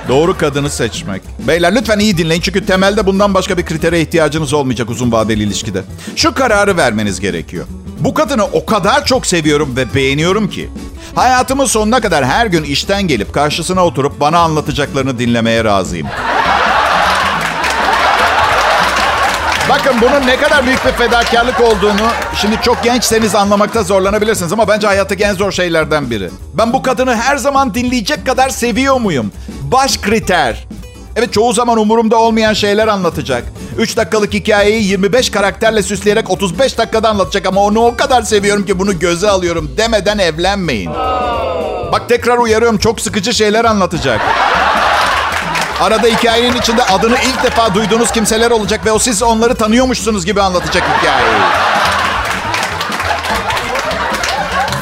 Doğru 0.07 0.37
kadını 0.37 0.69
seçmek. 0.69 1.21
Beyler 1.47 1.75
lütfen 1.75 1.99
iyi 1.99 2.17
dinleyin 2.17 2.41
çünkü 2.41 2.65
temelde 2.65 3.05
bundan 3.05 3.33
başka 3.33 3.57
bir 3.57 3.65
kritere 3.65 4.01
ihtiyacınız 4.01 4.53
olmayacak 4.53 4.89
uzun 4.89 5.11
vadeli 5.11 5.43
ilişkide. 5.43 5.83
Şu 6.15 6.33
kararı 6.33 6.77
vermeniz 6.77 7.19
gerekiyor. 7.19 7.65
Bu 7.99 8.13
kadını 8.13 8.45
o 8.45 8.65
kadar 8.65 9.05
çok 9.05 9.25
seviyorum 9.25 9.75
ve 9.75 9.93
beğeniyorum 9.93 10.49
ki 10.49 10.69
hayatımın 11.15 11.65
sonuna 11.65 12.01
kadar 12.01 12.25
her 12.25 12.45
gün 12.45 12.63
işten 12.63 13.07
gelip 13.07 13.33
karşısına 13.33 13.85
oturup 13.85 14.19
bana 14.19 14.39
anlatacaklarını 14.39 15.19
dinlemeye 15.19 15.63
razıyım. 15.63 16.07
Bakın 19.69 19.93
bunun 20.01 20.27
ne 20.27 20.37
kadar 20.37 20.65
büyük 20.65 20.85
bir 20.85 20.91
fedakarlık 20.91 21.61
olduğunu 21.61 22.07
şimdi 22.35 22.61
çok 22.61 22.83
gençseniz 22.83 23.35
anlamakta 23.35 23.83
zorlanabilirsiniz 23.83 24.53
ama 24.53 24.67
bence 24.67 24.87
hayattaki 24.87 25.23
en 25.23 25.33
zor 25.33 25.51
şeylerden 25.51 26.09
biri. 26.09 26.29
Ben 26.53 26.73
bu 26.73 26.81
kadını 26.81 27.15
her 27.15 27.37
zaman 27.37 27.73
dinleyecek 27.73 28.25
kadar 28.25 28.49
seviyor 28.49 28.99
muyum? 28.99 29.31
Baş 29.61 29.97
kriter. 29.97 30.67
Evet 31.15 31.33
çoğu 31.33 31.53
zaman 31.53 31.77
umurumda 31.77 32.17
olmayan 32.17 32.53
şeyler 32.53 32.87
anlatacak. 32.87 33.43
3 33.77 33.97
dakikalık 33.97 34.33
hikayeyi 34.33 34.83
25 34.83 35.29
karakterle 35.29 35.83
süsleyerek 35.83 36.29
35 36.29 36.77
dakikada 36.77 37.09
anlatacak 37.09 37.45
ama 37.45 37.61
onu 37.61 37.85
o 37.85 37.95
kadar 37.95 38.21
seviyorum 38.21 38.65
ki 38.65 38.79
bunu 38.79 38.99
göze 38.99 39.29
alıyorum 39.29 39.71
demeden 39.77 40.17
evlenmeyin. 40.17 40.91
Bak 41.91 42.09
tekrar 42.09 42.37
uyarıyorum 42.37 42.77
çok 42.77 43.01
sıkıcı 43.01 43.33
şeyler 43.33 43.65
anlatacak. 43.65 44.21
Arada 45.81 46.07
hikayenin 46.07 46.57
içinde 46.57 46.83
adını 46.83 47.17
ilk 47.25 47.43
defa 47.43 47.75
duyduğunuz 47.75 48.11
kimseler 48.11 48.51
olacak 48.51 48.85
ve 48.85 48.91
o 48.91 48.99
siz 48.99 49.23
onları 49.23 49.55
tanıyormuşsunuz 49.55 50.25
gibi 50.25 50.41
anlatacak 50.41 50.83
hikayeyi. 50.97 51.41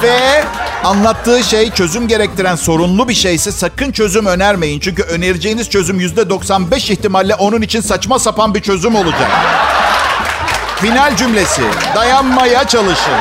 Ve 0.04 0.44
anlattığı 0.84 1.44
şey 1.44 1.72
çözüm 1.72 2.08
gerektiren 2.08 2.56
sorunlu 2.56 3.08
bir 3.10 3.14
şeyse 3.14 3.52
sakın 3.52 3.92
çözüm 3.92 4.26
önermeyin. 4.26 4.80
Çünkü 4.80 5.04
önereceğiniz 5.04 5.70
çözüm 5.70 6.00
%95 6.00 6.92
ihtimalle 6.92 7.36
onun 7.36 7.62
için 7.62 7.82
saçma 7.82 8.20
sapan 8.20 8.56
bir 8.56 8.62
çözüm 8.62 8.96
olacak. 8.96 9.32
Final 10.76 11.16
cümlesi. 11.16 11.62
Dayanmaya 11.96 12.68
çalışın. 12.68 13.14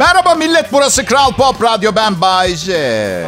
Merhaba 0.00 0.34
millet 0.34 0.72
burası 0.72 1.04
Kral 1.04 1.32
Pop 1.32 1.62
Radyo 1.62 1.92
ben 1.96 2.20
Bayce. 2.20 3.24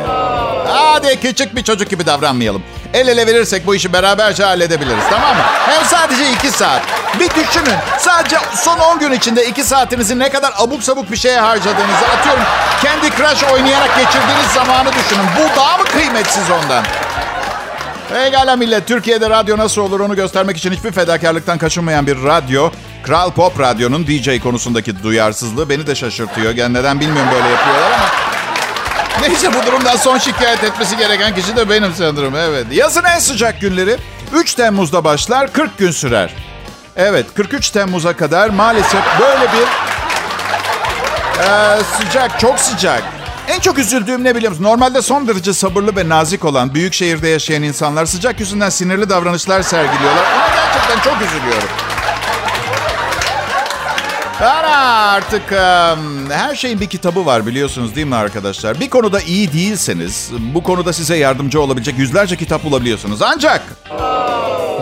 Hadi 0.69 1.21
küçük 1.21 1.57
bir 1.57 1.62
çocuk 1.62 1.91
gibi 1.91 2.07
davranmayalım. 2.07 2.62
El 2.95 3.09
ele 3.09 3.26
verirsek 3.26 3.67
bu 3.67 3.75
işi 3.75 3.93
beraberce 3.93 4.45
halledebiliriz 4.45 5.05
tamam 5.11 5.37
mı? 5.37 5.43
Hem 5.67 5.85
sadece 5.85 6.31
iki 6.33 6.50
saat. 6.50 6.83
Bir 7.21 7.31
düşünün 7.31 7.76
sadece 7.99 8.37
son 8.55 8.79
10 8.79 8.99
gün 8.99 9.12
içinde 9.12 9.47
iki 9.47 9.64
saatinizi 9.64 10.19
ne 10.19 10.31
kadar 10.31 10.52
abuk 10.59 10.83
sabuk 10.83 11.11
bir 11.11 11.17
şeye 11.17 11.41
harcadığınızı 11.41 12.07
atıyorum. 12.19 12.43
Kendi 12.83 13.11
Crush 13.17 13.52
oynayarak 13.52 13.97
geçirdiğiniz 13.97 14.50
zamanı 14.55 14.88
düşünün. 14.93 15.26
Bu 15.38 15.57
daha 15.61 15.79
mı 15.79 15.85
kıymetsiz 15.85 16.50
ondan? 16.50 16.85
Pekala 18.12 18.57
millet. 18.57 18.87
Türkiye'de 18.88 19.31
radyo 19.31 19.59
nasıl 19.59 19.83
olur 19.83 20.00
onu 20.00 20.17
göstermek 20.17 20.57
için 20.57 20.73
hiçbir 20.73 20.93
fedakarlıktan 20.93 21.59
kaçınmayan 21.59 22.07
bir 22.07 22.25
radyo. 22.25 22.71
Kral 23.03 23.31
Pop 23.31 23.61
Radyo'nun 23.61 24.07
DJ 24.07 24.41
konusundaki 24.43 25.03
duyarsızlığı 25.03 25.69
beni 25.69 25.87
de 25.87 25.95
şaşırtıyor. 25.95 26.55
Yani 26.55 26.75
neden 26.75 27.01
bilmiyorum 27.01 27.31
böyle 27.35 27.49
yapıyorlar 27.49 27.93
ama. 27.93 28.07
Neyse 29.21 29.51
bu 29.55 29.67
durumdan 29.67 29.97
son 29.97 30.19
şikayet 30.19 30.65
etmesi 30.65 30.97
gereken 30.97 31.35
kişi 31.35 31.57
de 31.57 31.69
benim 31.71 31.93
sanırım. 31.95 32.37
Evet. 32.37 32.67
Yazın 32.73 33.05
en 33.05 33.19
sıcak 33.19 33.61
günleri 33.61 33.97
3 34.35 34.55
Temmuz'da 34.55 35.05
başlar 35.05 35.53
40 35.53 35.79
gün 35.79 35.91
sürer. 35.91 36.35
Evet 36.97 37.27
43 37.35 37.71
Temmuz'a 37.71 38.17
kadar 38.17 38.49
maalesef 38.49 39.03
böyle 39.21 39.43
bir 39.53 39.93
ee, 41.41 41.79
sıcak, 41.99 42.41
çok 42.41 42.59
sıcak. 42.59 43.03
En 43.49 43.61
çok 43.61 43.79
üzüldüğüm 43.79 44.25
ne 44.25 44.35
biliyor 44.35 44.53
musun? 44.53 44.65
Normalde 44.65 45.03
son 45.03 45.29
derece 45.29 45.55
sabırlı 45.55 45.97
ve 45.97 46.09
nazik 46.09 46.45
olan 46.45 46.75
büyük 46.75 46.95
şehirde 46.95 47.29
yaşayan 47.29 47.63
insanlar 47.63 48.07
sıcak 48.07 48.41
yüzünden 48.41 48.71
sinirli 48.71 49.09
davranışlar 49.11 49.63
sergiliyorlar. 49.63 50.25
Ona 50.37 50.55
gerçekten 50.55 51.11
çok 51.11 51.23
üzülüyorum. 51.23 51.69
Artık 54.43 55.53
her 56.31 56.55
şeyin 56.55 56.81
bir 56.81 56.87
kitabı 56.87 57.27
var 57.27 57.47
biliyorsunuz 57.47 57.97
değil 57.97 58.07
mi 58.07 58.17
arkadaşlar? 58.17 58.81
Bir 58.81 58.91
konuda 58.91 59.21
iyi 59.21 59.53
değilseniz 59.53 60.31
bu 60.55 60.63
konuda 60.63 60.93
size 60.93 61.17
yardımcı 61.17 61.61
olabilecek 61.61 61.99
yüzlerce 61.99 62.37
kitap 62.37 62.65
bulabiliyorsunuz. 62.65 63.23
Ancak 63.23 63.63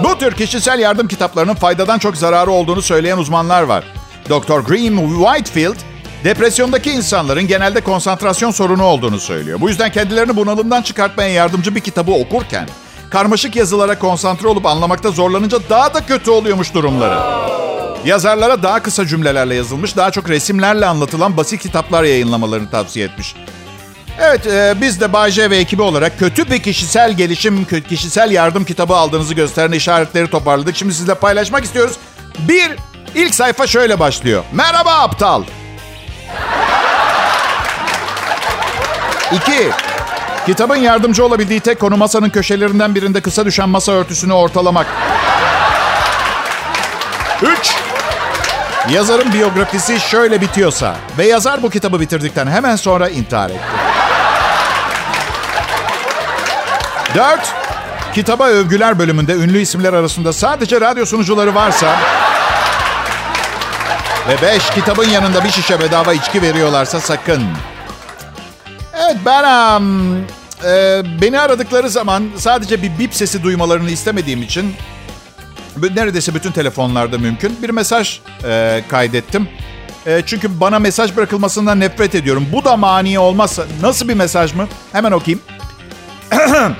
bu 0.05 0.19
tür 0.19 0.35
kişisel 0.35 0.79
yardım 0.79 1.09
kitaplarının 1.09 1.55
faydadan 1.55 1.99
çok 1.99 2.17
zararı 2.17 2.51
olduğunu 2.51 2.83
söyleyen 2.83 3.19
uzmanlar 3.19 3.63
var. 3.63 3.85
Dr. 4.29 4.61
Graham 4.61 5.25
Whitefield 5.25 5.77
depresyondaki 6.25 6.91
insanların 6.91 7.47
genelde 7.47 7.81
konsantrasyon 7.81 8.51
sorunu 8.51 8.85
olduğunu 8.85 9.21
söylüyor. 9.21 9.61
Bu 9.61 9.69
yüzden 9.69 9.93
kendilerini 9.93 10.37
bunalımdan 10.37 10.83
çıkartmaya 10.83 11.29
yardımcı 11.29 11.75
bir 11.75 11.81
kitabı 11.81 12.13
okurken 12.13 12.69
karmaşık 13.11 13.57
yazılara 13.57 13.99
konsantre 13.99 14.49
olup 14.49 14.67
anlamakta 14.67 15.11
zorlanınca 15.11 15.59
daha 15.71 15.95
da 15.95 16.07
kötü 16.07 16.31
oluyormuş 16.31 16.75
durumları. 16.75 17.19
Yazarlara 18.05 18.63
daha 18.63 18.83
kısa 18.83 19.07
cümlelerle 19.07 19.55
yazılmış, 19.55 19.97
daha 19.97 20.11
çok 20.11 20.29
resimlerle 20.29 20.87
anlatılan 20.87 21.37
basit 21.37 21.63
kitaplar 21.63 22.05
yayınlamalarını 22.05 22.71
tavsiye 22.71 23.07
etmiş. 23.07 23.35
Evet, 24.21 24.47
e, 24.47 24.75
biz 24.81 25.01
de 25.01 25.13
Bay 25.13 25.33
ve 25.39 25.57
ekibi 25.57 25.83
olarak 25.83 26.19
kötü 26.19 26.51
bir 26.51 26.63
kişisel 26.63 27.13
gelişim, 27.13 27.67
kişisel 27.89 28.31
yardım 28.31 28.65
kitabı 28.65 28.95
aldığınızı 28.95 29.35
gösteren 29.35 29.73
işaretleri 29.73 30.31
toparladık. 30.31 30.77
Şimdi 30.77 30.95
sizle 30.95 31.15
paylaşmak 31.15 31.65
istiyoruz. 31.65 31.97
Bir, 32.39 32.71
ilk 33.15 33.35
sayfa 33.35 33.67
şöyle 33.67 33.99
başlıyor. 33.99 34.45
Merhaba 34.53 34.93
aptal. 34.93 35.43
İki, 39.33 39.71
kitabın 40.47 40.77
yardımcı 40.77 41.25
olabildiği 41.25 41.61
tek 41.61 41.81
konu 41.81 41.97
masanın 41.97 42.31
köşelerinden 42.31 42.95
birinde 42.95 43.21
kısa 43.21 43.47
düşen 43.47 43.69
masa 43.69 43.93
örtüsünü 43.93 44.33
ortalamak. 44.33 44.87
Üç, 47.43 47.75
yazarın 48.93 49.33
biyografisi 49.33 50.01
şöyle 50.01 50.41
bitiyorsa 50.41 50.97
ve 51.19 51.27
yazar 51.27 51.63
bu 51.63 51.71
kitabı 51.71 52.01
bitirdikten 52.01 52.47
hemen 52.47 52.77
sonra 52.77 53.09
intihar 53.09 53.51
etti. 53.51 53.61
Dört, 57.15 57.55
kitaba 58.15 58.47
övgüler 58.47 58.99
bölümünde 58.99 59.33
ünlü 59.33 59.59
isimler 59.59 59.93
arasında 59.93 60.33
sadece 60.33 60.81
radyo 60.81 61.07
sunucuları 61.07 61.55
varsa 61.55 61.97
ve 64.29 64.43
beş, 64.43 64.71
kitabın 64.71 65.09
yanında 65.09 65.45
bir 65.45 65.51
şişe 65.51 65.81
bedava 65.81 66.13
içki 66.13 66.43
veriyorlarsa 66.43 67.01
sakın. 67.01 67.43
Evet 68.95 69.17
ben 69.27 69.77
um, 69.77 70.17
e, 70.65 71.03
beni 71.21 71.41
aradıkları 71.41 71.91
zaman 71.91 72.29
sadece 72.37 72.83
bir 72.83 72.99
bip 72.99 73.15
sesi 73.15 73.43
duymalarını 73.43 73.91
istemediğim 73.91 74.43
için 74.43 74.75
neredeyse 75.95 76.35
bütün 76.35 76.53
telefonlarda 76.53 77.19
mümkün 77.19 77.63
bir 77.63 77.71
mesaj 77.71 78.21
e, 78.45 78.83
kaydettim. 78.89 79.49
E, 80.07 80.23
çünkü 80.27 80.61
bana 80.61 80.79
mesaj 80.79 81.17
bırakılmasından 81.17 81.81
nefret 81.81 82.15
ediyorum. 82.15 82.47
Bu 82.53 82.65
da 82.65 82.77
mani 82.77 83.19
olmazsa 83.19 83.65
nasıl 83.83 84.09
bir 84.09 84.15
mesaj 84.15 84.55
mı? 84.55 84.69
Hemen 84.93 85.13
okuyayım. 85.13 85.43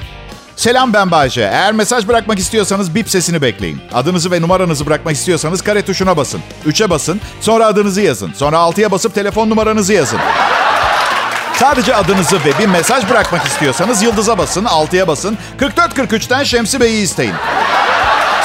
Selam 0.57 0.93
ben 0.93 1.11
Bayce. 1.11 1.41
Eğer 1.41 1.73
mesaj 1.73 2.09
bırakmak 2.09 2.39
istiyorsanız 2.39 2.95
bip 2.95 3.11
sesini 3.11 3.43
bekleyin. 3.43 3.81
Adınızı 3.93 4.31
ve 4.31 4.43
numaranızı 4.43 4.87
bırakmak 4.87 5.15
istiyorsanız 5.15 5.63
kare 5.63 5.83
tuşuna 5.83 6.17
basın. 6.17 6.41
3'e 6.67 6.91
basın. 6.91 7.21
Sonra 7.41 7.67
adınızı 7.67 8.01
yazın. 8.01 8.33
Sonra 8.33 8.57
6'ya 8.57 8.91
basıp 8.91 9.15
telefon 9.15 9.51
numaranızı 9.51 9.93
yazın. 9.93 10.19
Sadece 11.55 11.95
adınızı 11.97 12.37
ve 12.45 12.59
bir 12.59 12.67
mesaj 12.67 13.11
bırakmak 13.11 13.47
istiyorsanız 13.47 14.03
yıldıza 14.03 14.39
basın, 14.39 14.65
6'ya 14.65 15.09
basın. 15.09 15.39
4443'ten 15.61 16.43
Şemsi 16.43 16.81
Bey'i 16.81 17.03
isteyin. 17.03 17.35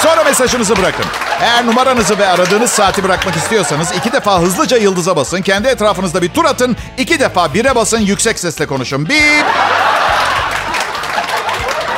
Sonra 0.04 0.24
mesajınızı 0.24 0.78
bırakın. 0.78 1.06
Eğer 1.42 1.66
numaranızı 1.66 2.20
ve 2.20 2.28
aradığınız 2.28 2.72
saati 2.72 3.04
bırakmak 3.04 3.36
istiyorsanız 3.36 3.92
iki 3.92 4.12
defa 4.12 4.40
hızlıca 4.40 4.78
yıldıza 4.78 5.16
basın. 5.16 5.42
Kendi 5.42 5.68
etrafınızda 5.68 6.22
bir 6.22 6.30
tur 6.30 6.46
atın. 6.46 6.78
iki 6.98 7.20
defa 7.20 7.54
bire 7.54 7.76
basın. 7.76 8.00
Yüksek 8.00 8.40
sesle 8.40 8.66
konuşun. 8.68 9.10
Bip. 9.10 9.46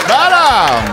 Baram. 0.10 0.84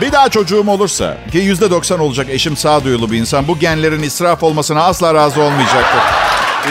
Bir 0.00 0.12
daha 0.12 0.28
çocuğum 0.28 0.64
olursa 0.70 1.16
ki 1.32 1.38
yüzde 1.38 1.70
doksan 1.70 2.00
olacak 2.00 2.26
eşim 2.30 2.56
sağduyulu 2.56 3.10
bir 3.10 3.18
insan. 3.18 3.48
Bu 3.48 3.58
genlerin 3.58 4.02
israf 4.02 4.42
olmasına 4.42 4.82
asla 4.84 5.14
razı 5.14 5.42
olmayacaktır. 5.42 6.00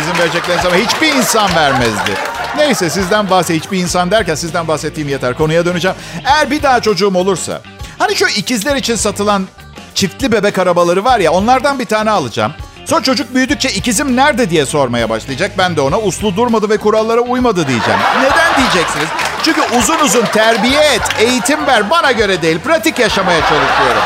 İzin 0.01 0.19
verecekleriniz 0.19 0.65
ama 0.65 0.75
hiçbir 0.75 1.13
insan 1.13 1.55
vermezdi. 1.55 2.11
Neyse 2.57 2.89
sizden 2.89 3.29
bahset 3.29 3.63
hiçbir 3.63 3.77
insan 3.79 4.11
derken 4.11 4.35
sizden 4.35 4.67
bahsettiğim 4.67 5.09
yeter. 5.09 5.33
Konuya 5.37 5.65
döneceğim. 5.65 5.97
Eğer 6.25 6.51
bir 6.51 6.63
daha 6.63 6.79
çocuğum 6.79 7.15
olursa 7.15 7.61
hani 7.99 8.15
şu 8.15 8.27
ikizler 8.27 8.75
için 8.75 8.95
satılan 8.95 9.47
çiftli 9.95 10.31
bebek 10.31 10.59
arabaları 10.59 11.03
var 11.03 11.19
ya 11.19 11.31
onlardan 11.31 11.79
bir 11.79 11.85
tane 11.85 12.11
alacağım. 12.11 12.53
Sonra 12.85 13.03
çocuk 13.03 13.35
büyüdükçe 13.35 13.69
ikizim 13.69 14.15
nerede 14.15 14.49
diye 14.49 14.65
sormaya 14.65 15.09
başlayacak. 15.09 15.51
Ben 15.57 15.75
de 15.75 15.81
ona 15.81 15.99
uslu 15.99 16.35
durmadı 16.35 16.69
ve 16.69 16.77
kurallara 16.77 17.21
uymadı 17.21 17.67
diyeceğim. 17.67 17.99
Neden 18.19 18.55
diyeceksiniz? 18.57 19.07
Çünkü 19.43 19.61
uzun 19.79 19.99
uzun 19.99 20.25
terbiye 20.25 20.81
et, 20.81 21.01
eğitim 21.19 21.67
ver. 21.67 21.89
Bana 21.89 22.11
göre 22.11 22.41
değil, 22.41 22.59
pratik 22.59 22.99
yaşamaya 22.99 23.39
çalışıyorum. 23.41 24.03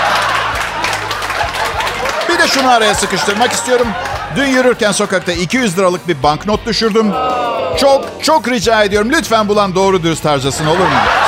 Bir 2.29 2.39
de 2.39 2.47
şunu 2.47 2.69
araya 2.71 2.95
sıkıştırmak 2.95 3.51
istiyorum. 3.51 3.87
Dün 4.35 4.45
yürürken 4.45 4.91
sokakta 4.91 5.31
200 5.31 5.77
liralık 5.77 6.07
bir 6.07 6.23
banknot 6.23 6.65
düşürdüm. 6.65 7.11
Çok 7.79 8.05
çok 8.23 8.47
rica 8.47 8.83
ediyorum. 8.83 9.11
Lütfen 9.11 9.47
bulan 9.47 9.75
doğru 9.75 10.03
dürüst 10.03 10.25
harcasın 10.25 10.65
olur 10.65 10.79
mu? 10.79 11.18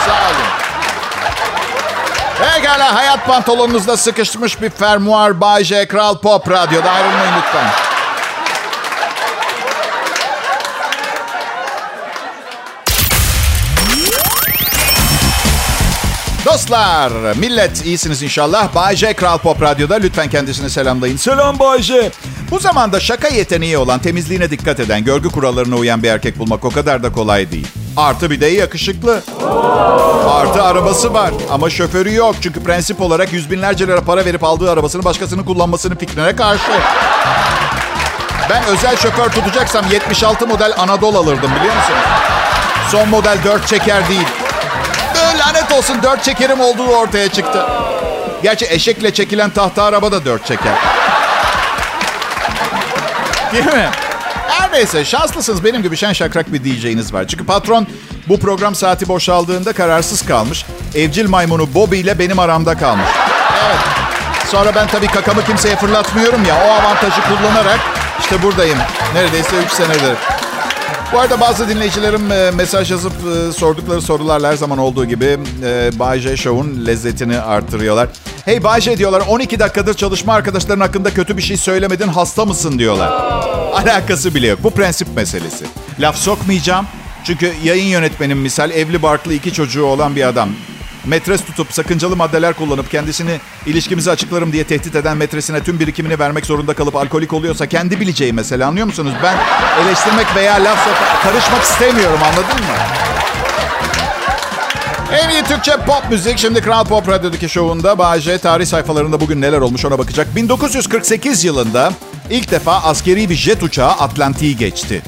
Pekala 2.72 2.96
hayat 2.96 3.26
pantolonunuzda 3.26 3.98
sıkışmış 3.98 4.62
bir 4.62 4.70
fermuar 4.70 5.42
Bay 5.42 5.64
J 5.64 5.88
Kral 5.88 6.18
Pop 6.18 6.52
Radyo'da 6.52 6.92
ayrılmayın 6.92 7.34
lütfen. 7.38 7.68
Dostlar, 16.46 17.12
millet 17.36 17.86
iyisiniz 17.86 18.24
inşallah. 18.24 18.76
Bay 18.76 18.96
J 18.96 19.14
Kral 19.14 19.38
Pop 19.38 19.62
Radyo'da 19.62 19.96
lütfen 19.96 20.30
kendisini 20.30 20.70
selamlayın. 20.70 21.18
Selam 21.18 21.60
Bay 21.60 21.82
J. 21.82 22.12
Bu 22.52 22.60
zamanda 22.60 23.00
şaka 23.00 23.28
yeteneği 23.28 23.78
olan, 23.78 24.00
temizliğine 24.00 24.52
dikkat 24.52 24.80
eden, 24.80 25.04
görgü 25.04 25.30
kurallarına 25.30 25.76
uyan 25.76 26.04
bir 26.04 26.10
erkek 26.10 26.40
bulmak 26.40 26.66
o 26.66 26.70
kadar 26.70 27.04
da 27.04 27.12
kolay 27.12 27.52
değil. 27.52 27.68
Artı 27.98 28.30
bir 28.30 28.42
de 28.42 28.46
yakışıklı. 28.46 29.22
Artı 30.30 30.64
arabası 30.64 31.14
var 31.14 31.32
ama 31.52 31.70
şoförü 31.70 32.14
yok. 32.14 32.36
Çünkü 32.42 32.64
prensip 32.64 33.02
olarak 33.02 33.34
yüz 33.34 33.52
binlerce 33.52 33.88
lira 33.88 34.02
para 34.02 34.26
verip 34.26 34.44
aldığı 34.44 34.72
arabasını 34.72 35.04
başkasının 35.04 35.44
kullanmasının 35.44 35.96
fikrine 35.96 36.36
karşı. 36.36 36.72
Ben 38.50 38.64
özel 38.66 38.98
şoför 38.98 39.30
tutacaksam 39.30 39.86
76 39.92 40.48
model 40.48 40.74
Anadolu 40.78 41.18
alırdım 41.18 41.52
biliyor 41.60 41.76
musunuz? 41.76 42.00
Son 42.92 43.10
model 43.10 43.38
4 43.44 43.68
çeker 43.68 44.10
değil. 44.10 44.28
Lanet 45.40 45.72
olsun 45.72 46.04
4 46.04 46.24
çekerim 46.24 46.60
olduğu 46.60 46.88
ortaya 46.88 47.30
çıktı. 47.30 47.66
Gerçi 48.44 48.66
eşekle 48.70 49.14
çekilen 49.14 49.50
tahta 49.50 49.84
araba 49.84 50.12
da 50.12 50.26
4 50.26 50.46
çeker. 50.46 50.74
Değil 53.54 53.66
mi? 53.66 53.90
Her 54.52 54.72
neyse 54.72 55.06
şanslısınız 55.06 55.64
benim 55.64 55.84
gibi 55.84 55.98
şen 55.98 56.14
şakrak 56.14 56.54
bir 56.54 56.64
DJ'iniz 56.64 57.14
var. 57.14 57.28
Çünkü 57.28 57.46
patron 57.46 57.88
bu 58.28 58.40
program 58.40 58.76
saati 58.76 59.08
boşaldığında 59.08 59.74
kararsız 59.74 60.22
kalmış. 60.22 60.66
Evcil 60.96 61.30
maymunu 61.30 61.74
Bobby 61.74 62.00
ile 62.00 62.20
benim 62.20 62.40
aramda 62.40 62.78
kalmış. 62.78 63.06
Evet. 63.66 63.80
Sonra 64.48 64.76
ben 64.76 64.88
tabii 64.88 65.08
kakamı 65.08 65.46
kimseye 65.46 65.76
fırlatmıyorum 65.76 66.46
ya. 66.46 66.56
O 66.68 66.72
avantajı 66.72 67.22
kullanarak 67.22 67.80
işte 68.20 68.44
buradayım. 68.44 68.78
Neredeyse 69.14 69.56
3 69.66 69.72
senedir. 69.72 70.18
Bu 71.14 71.20
arada 71.20 71.40
bazı 71.40 71.70
dinleyicilerim 71.70 72.32
e, 72.32 72.52
mesaj 72.52 72.92
yazıp 72.92 73.14
e, 73.14 73.52
sordukları 73.52 74.02
sorularla 74.02 74.50
her 74.50 74.58
zaman 74.58 74.78
olduğu 74.78 75.06
gibi 75.06 75.38
e, 75.64 76.00
Bay 76.00 76.20
J 76.20 76.38
Show'un 76.38 76.86
lezzetini 76.86 77.40
artırıyorlar. 77.40 78.10
Hey 78.46 78.64
Bay 78.64 78.82
J 78.82 78.98
diyorlar 78.98 79.24
12 79.28 79.60
dakikadır 79.60 79.94
çalışma 79.94 80.34
arkadaşların 80.34 80.82
hakkında 80.82 81.14
kötü 81.14 81.38
bir 81.38 81.42
şey 81.42 81.58
söylemedin 81.58 82.08
hasta 82.08 82.46
mısın 82.46 82.80
diyorlar. 82.80 83.12
Alakası 83.72 84.36
bile 84.36 84.48
yok. 84.48 84.60
Bu 84.64 84.72
prensip 84.72 85.08
meselesi. 85.16 85.66
Laf 86.00 86.18
sokmayacağım. 86.18 86.86
Çünkü 87.24 87.54
yayın 87.64 87.86
yönetmenim 87.86 88.38
misal 88.38 88.72
evli 88.72 89.02
barklı 89.02 89.34
iki 89.34 89.54
çocuğu 89.54 89.84
olan 89.86 90.16
bir 90.16 90.28
adam. 90.28 90.50
metres 91.06 91.42
tutup 91.46 91.74
sakıncalı 91.74 92.16
maddeler 92.16 92.54
kullanıp 92.54 92.92
kendisini 92.92 93.40
ilişkimizi 93.66 94.12
açıklarım 94.12 94.54
diye 94.54 94.64
tehdit 94.64 94.96
eden 94.96 95.18
metresine 95.18 95.64
tüm 95.64 95.80
birikimini 95.80 96.20
vermek 96.20 96.46
zorunda 96.46 96.74
kalıp 96.74 96.96
alkolik 96.96 97.34
oluyorsa 97.34 97.68
kendi 97.68 98.00
bileceği 98.00 98.34
mesela 98.34 98.68
anlıyor 98.68 98.88
musunuz? 98.88 99.14
Ben 99.24 99.38
eleştirmek 99.86 100.36
veya 100.36 100.54
laf 100.64 100.80
sohbet 100.80 101.24
karışmak 101.24 101.64
istemiyorum 101.64 102.20
anladın 102.24 102.66
mı? 102.66 102.76
En 105.14 105.30
iyi 105.30 105.44
Türkçe 105.44 105.72
pop 105.72 106.04
müzik 106.10 106.38
şimdi 106.38 106.62
Kral 106.62 106.86
Pop 106.86 107.08
Radyo'daki 107.08 107.50
şovunda 107.50 107.98
Bağcay 107.98 108.38
tarih 108.38 108.66
sayfalarında 108.66 109.22
bugün 109.22 109.42
neler 109.42 109.58
olmuş 109.58 109.86
ona 109.86 110.00
bakacak. 110.00 110.36
1948 110.36 111.44
yılında 111.44 111.94
ilk 112.30 112.52
defa 112.52 112.74
askeri 112.76 113.30
bir 113.30 113.36
jet 113.36 113.64
uçağı 113.64 113.90
Atlantik'i 113.90 114.58
geçti. 114.58 115.02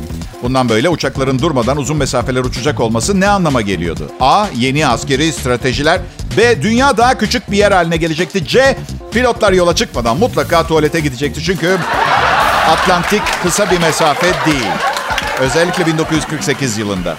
Bundan 0.43 0.69
böyle 0.69 0.89
uçakların 0.89 1.39
durmadan 1.39 1.77
uzun 1.77 1.97
mesafeler 1.97 2.41
uçacak 2.41 2.79
olması 2.79 3.19
ne 3.19 3.27
anlama 3.27 3.61
geliyordu? 3.61 4.11
A. 4.19 4.45
Yeni 4.55 4.87
askeri 4.87 5.33
stratejiler. 5.33 6.01
B. 6.37 6.61
Dünya 6.61 6.97
daha 6.97 7.17
küçük 7.17 7.51
bir 7.51 7.57
yer 7.57 7.71
haline 7.71 7.97
gelecekti. 7.97 8.47
C. 8.47 8.77
Pilotlar 9.11 9.53
yola 9.53 9.75
çıkmadan 9.75 10.17
mutlaka 10.17 10.67
tuvalete 10.67 10.99
gidecekti. 10.99 11.43
Çünkü 11.43 11.77
Atlantik 12.69 13.21
kısa 13.43 13.71
bir 13.71 13.79
mesafe 13.79 14.27
değil. 14.45 14.71
Özellikle 15.39 15.85
1948 15.85 16.77
yılında. 16.77 17.15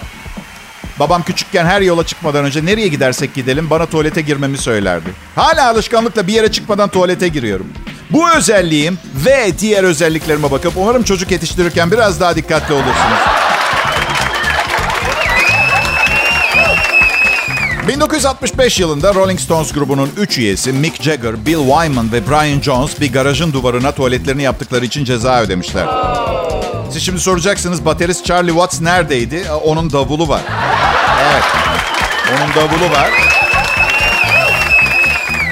Babam 1.00 1.22
küçükken 1.22 1.66
her 1.66 1.80
yola 1.80 2.06
çıkmadan 2.06 2.44
önce 2.44 2.66
nereye 2.66 2.88
gidersek 2.88 3.34
gidelim 3.34 3.70
bana 3.70 3.86
tuvalete 3.86 4.20
girmemi 4.20 4.58
söylerdi. 4.58 5.08
Hala 5.34 5.68
alışkanlıkla 5.68 6.26
bir 6.26 6.32
yere 6.32 6.52
çıkmadan 6.52 6.88
tuvalete 6.88 7.28
giriyorum. 7.28 7.66
Bu 8.10 8.30
özelliğim 8.30 8.98
ve 9.26 9.58
diğer 9.58 9.84
özelliklerime 9.84 10.50
bakıp 10.50 10.72
umarım 10.76 11.02
çocuk 11.02 11.30
yetiştirirken 11.30 11.90
biraz 11.90 12.20
daha 12.20 12.36
dikkatli 12.36 12.74
olursunuz. 12.74 13.43
1965 17.88 18.80
yılında 18.80 19.14
Rolling 19.14 19.40
Stones 19.40 19.72
grubunun 19.72 20.10
3 20.16 20.38
üyesi 20.38 20.72
Mick 20.72 21.02
Jagger, 21.02 21.46
Bill 21.46 21.58
Wyman 21.58 22.12
ve 22.12 22.28
Brian 22.28 22.60
Jones 22.60 23.00
bir 23.00 23.12
garajın 23.12 23.52
duvarına 23.52 23.92
tuvaletlerini 23.92 24.42
yaptıkları 24.42 24.84
için 24.84 25.04
ceza 25.04 25.40
ödemişler. 25.40 25.86
Siz 26.90 27.02
şimdi 27.02 27.20
soracaksınız 27.20 27.84
baterist 27.84 28.24
Charlie 28.24 28.50
Watts 28.50 28.80
neredeydi? 28.80 29.44
Onun 29.64 29.92
davulu 29.92 30.28
var. 30.28 30.42
Evet. 31.32 31.44
Onun 32.30 32.54
davulu 32.54 32.90
var. 32.90 33.10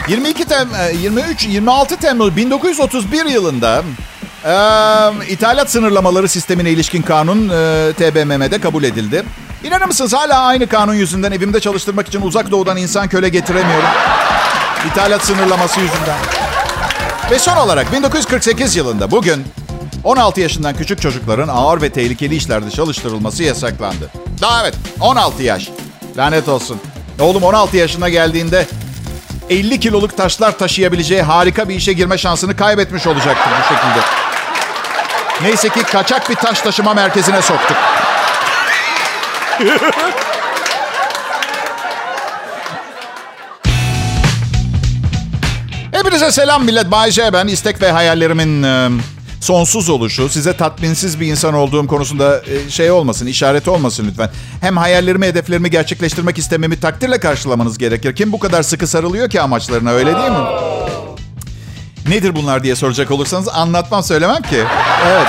22 0.08 0.44
Tem 0.44 0.68
23 1.02 1.46
26 1.46 1.96
Temmuz 1.96 2.36
1931 2.36 3.24
yılında 3.24 3.82
e, 4.44 4.52
ithalat 5.28 5.70
sınırlamaları 5.70 6.28
sistemine 6.28 6.70
ilişkin 6.70 7.02
kanun 7.02 7.48
e, 7.48 7.92
TBMM'de 7.92 8.60
kabul 8.60 8.84
edildi. 8.84 9.24
İnanır 9.64 9.86
mısınız 9.86 10.12
hala 10.14 10.40
aynı 10.40 10.66
kanun 10.66 10.94
yüzünden 10.94 11.32
evimde 11.32 11.60
çalıştırmak 11.60 12.08
için 12.08 12.22
uzak 12.22 12.50
doğudan 12.50 12.76
insan 12.76 13.08
köle 13.08 13.28
getiremiyorum. 13.28 13.88
İthalat 14.86 15.24
sınırlaması 15.24 15.80
yüzünden. 15.80 16.18
Ve 17.30 17.38
son 17.38 17.56
olarak 17.56 17.92
1948 17.92 18.76
yılında 18.76 19.10
bugün 19.10 19.44
16 20.04 20.40
yaşından 20.40 20.76
küçük 20.76 21.02
çocukların 21.02 21.48
ağır 21.48 21.82
ve 21.82 21.92
tehlikeli 21.92 22.36
işlerde 22.36 22.70
çalıştırılması 22.70 23.42
yasaklandı. 23.42 24.10
Daha 24.40 24.62
evet 24.62 24.74
16 25.00 25.42
yaş. 25.42 25.68
Lanet 26.16 26.48
olsun. 26.48 26.80
Oğlum 27.20 27.42
16 27.42 27.76
yaşına 27.76 28.08
geldiğinde 28.08 28.66
50 29.50 29.80
kiloluk 29.80 30.16
taşlar 30.16 30.58
taşıyabileceği 30.58 31.22
harika 31.22 31.68
bir 31.68 31.74
işe 31.74 31.92
girme 31.92 32.18
şansını 32.18 32.56
kaybetmiş 32.56 33.06
olacaktır 33.06 33.52
bu 33.60 33.74
şekilde. 33.74 34.00
Neyse 35.42 35.68
ki 35.68 35.82
kaçak 35.82 36.30
bir 36.30 36.34
taş 36.34 36.60
taşıma 36.60 36.94
merkezine 36.94 37.42
soktuk. 37.42 37.76
Hepinize 45.92 46.32
selam 46.32 46.64
millet. 46.64 46.90
Bay 46.90 47.10
ben. 47.32 47.46
İstek 47.46 47.82
ve 47.82 47.92
hayallerimin 47.92 48.62
e, 48.62 48.88
sonsuz 49.40 49.88
oluşu, 49.88 50.28
size 50.28 50.56
tatminsiz 50.56 51.20
bir 51.20 51.26
insan 51.26 51.54
olduğum 51.54 51.86
konusunda 51.86 52.42
e, 52.42 52.70
şey 52.70 52.90
olmasın, 52.90 53.26
işareti 53.26 53.70
olmasın 53.70 54.06
lütfen. 54.10 54.30
Hem 54.60 54.76
hayallerimi, 54.76 55.26
hedeflerimi 55.26 55.70
gerçekleştirmek 55.70 56.38
istememi 56.38 56.80
takdirle 56.80 57.20
karşılamanız 57.20 57.78
gerekir. 57.78 58.16
Kim 58.16 58.32
bu 58.32 58.38
kadar 58.38 58.62
sıkı 58.62 58.86
sarılıyor 58.86 59.30
ki 59.30 59.40
amaçlarına 59.40 59.90
öyle 59.90 60.16
değil 60.16 60.30
mi? 60.30 60.46
Nedir 62.08 62.34
bunlar 62.34 62.62
diye 62.62 62.76
soracak 62.76 63.10
olursanız 63.10 63.48
anlatmam 63.48 64.02
söylemem 64.02 64.42
ki. 64.42 64.64
Evet. 65.06 65.26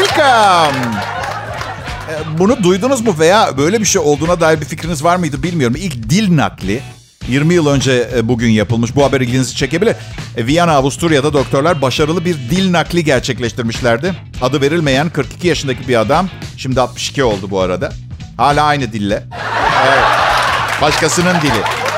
İlk 0.00 0.18
um, 0.18 1.09
bunu 2.38 2.62
duydunuz 2.62 3.00
mu 3.00 3.16
veya 3.18 3.58
böyle 3.58 3.80
bir 3.80 3.84
şey 3.84 4.02
olduğuna 4.02 4.40
dair 4.40 4.60
bir 4.60 4.66
fikriniz 4.66 5.04
var 5.04 5.16
mıydı 5.16 5.42
bilmiyorum. 5.42 5.76
İlk 5.78 6.10
dil 6.10 6.36
nakli 6.36 6.82
20 7.28 7.54
yıl 7.54 7.66
önce 7.66 8.10
e, 8.16 8.28
bugün 8.28 8.50
yapılmış. 8.50 8.96
Bu 8.96 9.04
haber 9.04 9.20
ilginizi 9.20 9.56
çekebilir. 9.56 9.96
E, 10.36 10.46
Viyana, 10.46 10.72
Avusturya'da 10.72 11.32
doktorlar 11.32 11.82
başarılı 11.82 12.24
bir 12.24 12.34
dil 12.34 12.72
nakli 12.72 13.04
gerçekleştirmişlerdi. 13.04 14.14
Adı 14.42 14.60
verilmeyen 14.60 15.10
42 15.10 15.48
yaşındaki 15.48 15.88
bir 15.88 16.00
adam. 16.00 16.28
Şimdi 16.56 16.80
62 16.80 17.24
oldu 17.24 17.50
bu 17.50 17.60
arada. 17.60 17.92
Hala 18.36 18.64
aynı 18.64 18.92
dille. 18.92 19.22
Evet. 19.86 20.04
Başkasının 20.82 21.34
dili. 21.42 21.89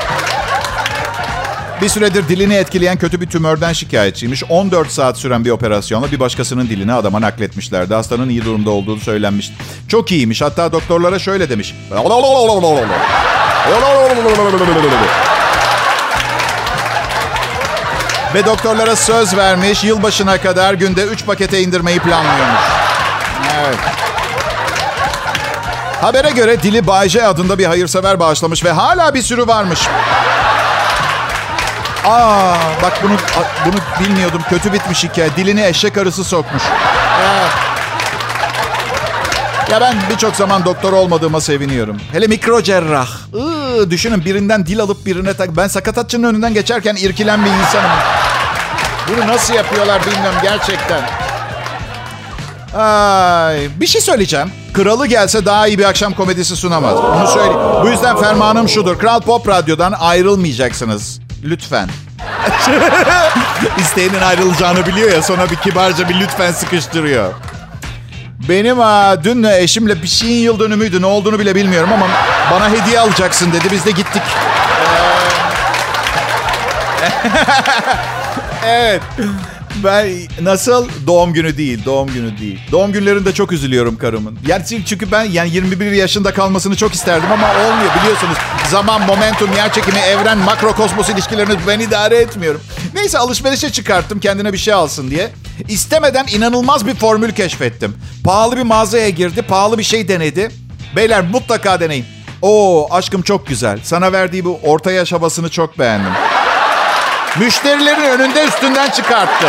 Bir 1.83 1.89
süredir 1.89 2.27
dilini 2.27 2.53
etkileyen 2.53 2.97
kötü 2.97 3.21
bir 3.21 3.25
tümörden 3.25 3.73
şikayetçiymiş. 3.73 4.43
14 4.49 4.91
saat 4.91 5.17
süren 5.17 5.45
bir 5.45 5.49
operasyonla 5.49 6.11
bir 6.11 6.19
başkasının 6.19 6.69
dilini 6.69 6.93
adama 6.93 7.21
nakletmişlerdi. 7.21 7.93
Hastanın 7.93 8.29
iyi 8.29 8.45
durumda 8.45 8.69
olduğunu 8.69 8.99
söylenmiş. 8.99 9.51
Çok 9.87 10.11
iyiymiş. 10.11 10.41
Hatta 10.41 10.71
doktorlara 10.71 11.19
şöyle 11.19 11.49
demiş. 11.49 11.75
Ve 18.33 18.45
doktorlara 18.45 18.95
söz 18.95 19.37
vermiş 19.37 19.83
yılbaşına 19.83 20.37
kadar 20.37 20.73
günde 20.73 21.03
3 21.03 21.25
pakete 21.25 21.61
indirmeyi 21.61 21.99
planlıyormuş. 21.99 22.61
Evet. 23.59 23.77
Habere 26.01 26.29
göre 26.29 26.63
Dili 26.63 26.87
Bayce 26.87 27.27
adında 27.27 27.57
bir 27.57 27.65
hayırsever 27.65 28.19
bağışlamış 28.19 28.65
ve 28.65 28.71
hala 28.71 29.13
bir 29.13 29.21
sürü 29.21 29.47
varmış. 29.47 29.79
Aa, 32.05 32.53
bak 32.83 32.99
bunu 33.03 33.13
bunu 33.65 34.05
bilmiyordum. 34.07 34.41
Kötü 34.49 34.73
bitmiş 34.73 35.03
hikaye. 35.03 35.35
Dilini 35.35 35.65
eşek 35.65 35.97
arısı 35.97 36.23
sokmuş. 36.23 36.63
Evet. 37.21 37.51
Ya 39.71 39.81
ben 39.81 39.95
birçok 40.09 40.35
zaman 40.35 40.65
doktor 40.65 40.93
olmadığıma 40.93 41.41
seviniyorum. 41.41 41.97
Hele 42.11 42.27
mikro 42.27 42.61
cerrah. 42.61 43.07
Iı, 43.33 43.91
düşünün 43.91 44.25
birinden 44.25 44.65
dil 44.65 44.79
alıp 44.79 45.05
birine 45.05 45.33
tak. 45.33 45.57
Ben 45.57 45.67
sakatatçının 45.67 46.27
önünden 46.29 46.53
geçerken 46.53 46.95
irkilen 46.95 47.45
bir 47.45 47.49
insanım. 47.49 47.91
Bunu 49.07 49.27
nasıl 49.27 49.53
yapıyorlar 49.53 50.01
bilmiyorum 50.05 50.39
gerçekten. 50.43 51.01
Ay, 52.79 53.67
bir 53.75 53.87
şey 53.87 54.01
söyleyeceğim. 54.01 54.51
Kralı 54.73 55.07
gelse 55.07 55.45
daha 55.45 55.67
iyi 55.67 55.79
bir 55.79 55.83
akşam 55.85 56.13
komedisi 56.13 56.55
sunamaz. 56.55 56.97
Bunu 57.03 57.27
söyleyeyim. 57.27 57.59
Bu 57.83 57.89
yüzden 57.89 58.17
fermanım 58.17 58.69
şudur. 58.69 58.99
Kral 58.99 59.21
Pop 59.21 59.47
Radyo'dan 59.47 59.91
ayrılmayacaksınız. 59.91 61.19
Lütfen. 61.43 61.89
İsteyenin 63.77 64.21
ayrılacağını 64.21 64.85
biliyor 64.85 65.11
ya 65.11 65.21
sonra 65.21 65.49
bir 65.49 65.55
kibarca 65.55 66.09
bir 66.09 66.19
lütfen 66.19 66.51
sıkıştırıyor. 66.51 67.33
Benim 68.49 68.79
ha, 68.79 69.23
dün 69.23 69.43
eşimle 69.43 70.01
bir 70.01 70.07
şeyin 70.07 70.43
yıl 70.43 70.59
dönümüydü. 70.59 71.01
Ne 71.01 71.05
olduğunu 71.05 71.39
bile 71.39 71.55
bilmiyorum 71.55 71.89
ama 71.93 72.07
bana 72.51 72.69
hediye 72.69 72.99
alacaksın 72.99 73.53
dedi. 73.53 73.67
Biz 73.71 73.85
de 73.85 73.91
gittik. 73.91 74.21
evet. 78.65 79.01
Ben 79.83 80.09
nasıl 80.41 80.87
doğum 81.07 81.33
günü 81.33 81.57
değil, 81.57 81.85
doğum 81.85 82.13
günü 82.13 82.37
değil. 82.37 82.59
Doğum 82.71 82.91
günlerinde 82.91 83.33
çok 83.33 83.51
üzülüyorum 83.51 83.97
karımın. 83.97 84.39
Yani 84.47 84.63
çünkü 84.85 85.11
ben 85.11 85.23
yani 85.23 85.49
21 85.49 85.91
yaşında 85.91 86.33
kalmasını 86.33 86.75
çok 86.75 86.93
isterdim 86.93 87.31
ama 87.31 87.47
olmuyor 87.49 87.91
biliyorsunuz. 88.01 88.37
Zaman, 88.71 89.01
momentum, 89.01 89.53
yer 89.55 89.73
çekimi, 89.73 89.99
evren, 89.99 90.37
makrokosmos 90.37 91.09
ilişkilerini 91.09 91.53
ben 91.67 91.79
idare 91.79 92.15
etmiyorum. 92.17 92.61
Neyse 92.93 93.17
alışverişe 93.17 93.69
çıkarttım 93.71 94.19
kendine 94.19 94.53
bir 94.53 94.57
şey 94.57 94.73
alsın 94.73 95.11
diye. 95.11 95.29
İstemeden 95.69 96.25
inanılmaz 96.27 96.87
bir 96.87 96.95
formül 96.95 97.31
keşfettim. 97.31 97.95
Pahalı 98.23 98.57
bir 98.57 98.63
mağazaya 98.63 99.09
girdi, 99.09 99.41
pahalı 99.41 99.77
bir 99.77 99.83
şey 99.83 100.07
denedi. 100.07 100.51
Beyler 100.95 101.21
mutlaka 101.21 101.79
deneyin. 101.79 102.05
Oo 102.41 102.87
aşkım 102.91 103.21
çok 103.21 103.47
güzel. 103.47 103.79
Sana 103.83 104.11
verdiği 104.11 104.45
bu 104.45 104.59
orta 104.63 104.91
yaş 104.91 105.11
havasını 105.11 105.49
çok 105.49 105.79
beğendim. 105.79 106.11
Müşterilerin 107.39 108.03
önünde 108.03 108.45
üstünden 108.45 108.89
çıkarttı. 108.89 109.47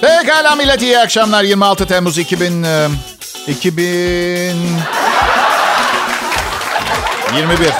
Pekala 0.00 0.54
millet 0.56 0.82
iyi 0.82 0.98
akşamlar. 0.98 1.44
26 1.44 1.86
Temmuz 1.86 2.18
2000... 2.18 2.64
2000... 3.48 3.84
21. 7.36 7.72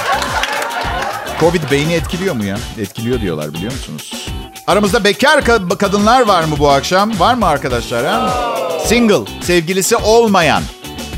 Covid 1.41 1.63
beyni 1.71 1.93
etkiliyor 1.93 2.35
mu 2.35 2.45
ya? 2.45 2.57
Etkiliyor 2.79 3.21
diyorlar 3.21 3.55
biliyor 3.55 3.73
musunuz? 3.73 4.27
Aramızda 4.67 5.05
bekar 5.05 5.39
ka- 5.39 5.77
kadınlar 5.79 6.21
var 6.21 6.45
mı 6.45 6.55
bu 6.59 6.71
akşam? 6.71 7.21
Var 7.21 7.35
mı 7.35 7.47
arkadaşlar? 7.47 8.07
Ha? 8.07 8.31
Single, 8.87 9.43
sevgilisi 9.43 9.97
olmayan. 9.97 10.63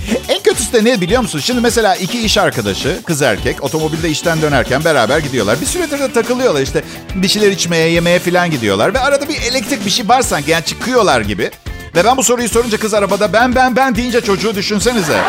En 0.28 0.42
kötüsü 0.42 0.72
de 0.72 0.84
ne 0.84 1.00
biliyor 1.00 1.22
musun? 1.22 1.38
Şimdi 1.38 1.60
mesela 1.60 1.96
iki 1.96 2.20
iş 2.20 2.38
arkadaşı, 2.38 3.02
kız 3.06 3.22
erkek, 3.22 3.64
otomobilde 3.64 4.08
işten 4.08 4.42
dönerken 4.42 4.84
beraber 4.84 5.18
gidiyorlar. 5.18 5.60
Bir 5.60 5.66
süredir 5.66 5.98
de 5.98 6.12
takılıyorlar 6.12 6.62
işte. 6.62 6.84
Bir 7.14 7.28
şeyler 7.28 7.50
içmeye, 7.50 7.88
yemeye 7.90 8.18
falan 8.18 8.50
gidiyorlar. 8.50 8.94
Ve 8.94 9.00
arada 9.00 9.28
bir 9.28 9.42
elektrik 9.42 9.84
bir 9.84 9.90
şey 9.90 10.08
var 10.08 10.22
sanki. 10.22 10.50
Yani 10.50 10.64
çıkıyorlar 10.64 11.20
gibi. 11.20 11.50
Ve 11.96 12.04
ben 12.04 12.16
bu 12.16 12.22
soruyu 12.22 12.48
sorunca 12.48 12.78
kız 12.78 12.94
arabada 12.94 13.32
ben 13.32 13.54
ben 13.54 13.76
ben 13.76 13.94
deyince 13.96 14.20
çocuğu 14.20 14.54
düşünsenize. 14.54 15.18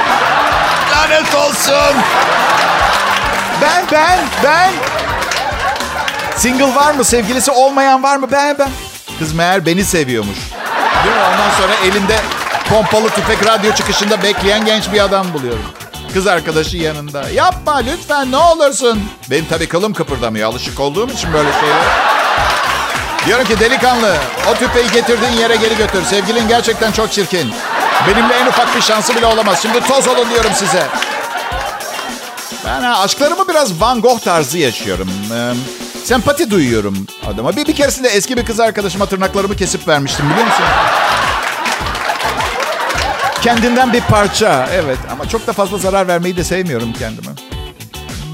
Lanet 0.92 1.36
olsun. 1.36 1.96
Ben 3.62 3.86
ben 3.92 4.20
ben. 4.44 4.72
Single 6.38 6.76
var 6.76 6.94
mı? 6.94 7.04
Sevgilisi 7.04 7.52
olmayan 7.52 8.04
var 8.04 8.18
mı? 8.18 8.28
Ben 8.32 8.56
ben. 8.60 8.70
Kız 9.20 9.34
meğer 9.34 9.66
beni 9.66 9.86
seviyormuş. 9.86 10.38
Değil 11.04 11.16
mi? 11.16 11.22
Ondan 11.22 11.50
sonra 11.50 11.74
elinde 11.86 12.16
pompalı 12.70 13.10
tüfek 13.10 13.48
radyo 13.48 13.74
çıkışında 13.74 14.24
bekleyen 14.24 14.66
genç 14.66 14.94
bir 14.94 15.04
adam 15.04 15.34
buluyorum. 15.34 15.64
Kız 16.14 16.28
arkadaşı 16.28 16.78
yanında. 16.78 17.30
Yapma 17.30 17.76
lütfen 17.76 18.32
ne 18.32 18.38
olursun. 18.38 19.00
Benim 19.32 19.46
tabii 19.46 19.68
kılım 19.68 19.94
kıpırdamıyor. 19.94 20.50
Alışık 20.50 20.80
olduğum 20.80 21.10
için 21.10 21.34
böyle 21.34 21.50
şeyler. 21.52 21.84
Diyorum 23.26 23.46
ki 23.46 23.60
delikanlı 23.60 24.16
o 24.52 24.54
tüfeği 24.54 24.92
getirdiğin 24.92 25.32
yere 25.32 25.56
geri 25.56 25.78
götür. 25.78 26.04
Sevgilin 26.06 26.48
gerçekten 26.48 26.92
çok 26.92 27.12
çirkin. 27.12 27.52
Benimle 28.08 28.34
en 28.34 28.48
ufak 28.48 28.76
bir 28.76 28.82
şansı 28.82 29.16
bile 29.16 29.26
olamaz. 29.26 29.62
Şimdi 29.62 29.80
toz 29.80 30.08
olun 30.08 30.30
diyorum 30.30 30.52
size. 30.56 30.84
Ben 32.66 32.82
ha, 32.82 33.00
aşklarımı 33.00 33.48
biraz 33.48 33.82
Van 33.82 34.02
Gogh 34.02 34.20
tarzı 34.20 34.58
yaşıyorum. 34.58 35.10
Ee, 35.34 35.54
sempati 36.04 36.52
duyuyorum 36.52 37.08
adama. 37.28 37.56
Bir, 37.56 37.68
bir 37.68 37.76
keresinde 37.76 38.10
eski 38.10 38.38
bir 38.38 38.46
kız 38.46 38.60
arkadaşıma 38.60 39.06
tırnaklarımı 39.06 39.56
kesip 39.56 39.88
vermiştim 39.88 40.30
biliyor 40.30 40.46
musun? 40.46 40.66
Kendinden 43.48 43.94
bir 43.94 44.02
parça. 44.02 44.70
Evet 44.74 44.98
ama 45.12 45.30
çok 45.30 45.48
da 45.48 45.54
fazla 45.54 45.78
zarar 45.78 46.08
vermeyi 46.08 46.38
de 46.38 46.44
sevmiyorum 46.44 46.94
kendime. 46.94 47.32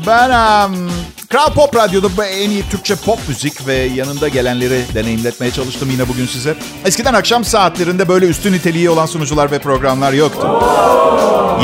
Ben 0.07 0.29
um, 0.29 0.91
Kral 1.29 1.53
Pop 1.53 1.75
Radyo'da 1.75 2.25
en 2.25 2.49
iyi 2.49 2.63
Türkçe 2.69 2.95
pop 2.95 3.19
müzik 3.27 3.67
ve 3.67 3.73
yanında 3.73 4.27
gelenleri 4.27 4.81
deneyimletmeye 4.93 5.51
çalıştım 5.51 5.89
yine 5.91 6.07
bugün 6.07 6.25
size. 6.25 6.55
Eskiden 6.85 7.13
akşam 7.13 7.43
saatlerinde 7.43 8.07
böyle 8.07 8.25
üstün 8.25 8.53
niteliği 8.53 8.89
olan 8.89 9.05
sunucular 9.05 9.51
ve 9.51 9.59
programlar 9.59 10.13
yoktu. 10.13 10.47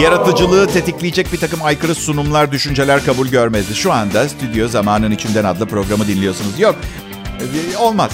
Yaratıcılığı 0.02 0.68
tetikleyecek 0.68 1.34
bir 1.34 1.40
takım 1.40 1.60
aykırı 1.64 1.96
sunumlar, 1.96 2.52
düşünceler 2.52 3.06
kabul 3.06 3.28
görmezdi. 3.28 3.76
Şu 3.76 3.94
anda 3.94 4.30
Stüdyo 4.30 4.68
Zamanın 4.68 5.12
İçinden 5.12 5.44
adlı 5.44 5.66
programı 5.66 6.08
dinliyorsunuz. 6.08 6.60
Yok, 6.60 6.76
e, 7.74 7.78
olmaz. 7.78 8.12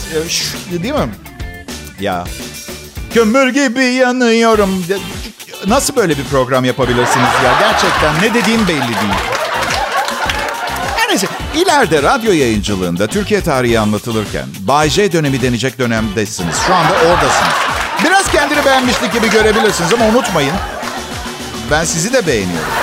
E, 0.71 0.84
Değil 0.84 0.93
mi? 0.93 1.10
Ya, 2.00 2.24
kömür 3.15 3.49
gibi 3.49 3.84
yanıyorum. 3.84 4.86
Nasıl 5.67 5.95
böyle 5.95 6.17
bir 6.17 6.23
program 6.23 6.65
yapabilirsiniz 6.65 7.28
ya? 7.43 7.54
Gerçekten 7.60 8.13
ne 8.21 8.34
dediğim 8.34 8.67
belli 8.67 8.80
değil. 8.80 9.13
Her 10.97 11.10
neyse, 11.10 11.28
ileride 11.56 12.04
radyo 12.04 12.32
yayıncılığında 12.32 13.08
Türkiye 13.08 13.41
tarihi 13.41 13.80
anlatılırken 13.80 14.45
Bay 14.60 14.89
J 14.89 15.12
dönemi 15.12 15.41
denecek 15.41 15.80
dönemdesiniz. 15.80 16.56
Şu 16.67 16.75
anda 16.75 16.93
oradasınız. 16.93 17.54
Biraz 18.04 18.32
kendini 18.32 18.65
beğenmişlik 18.65 19.13
gibi 19.13 19.30
görebilirsiniz 19.30 19.93
ama 19.93 20.06
unutmayın. 20.06 20.56
Ben 21.71 21.86
sizi 21.86 22.13
de 22.13 22.28
beğeniyorum. 22.28 22.69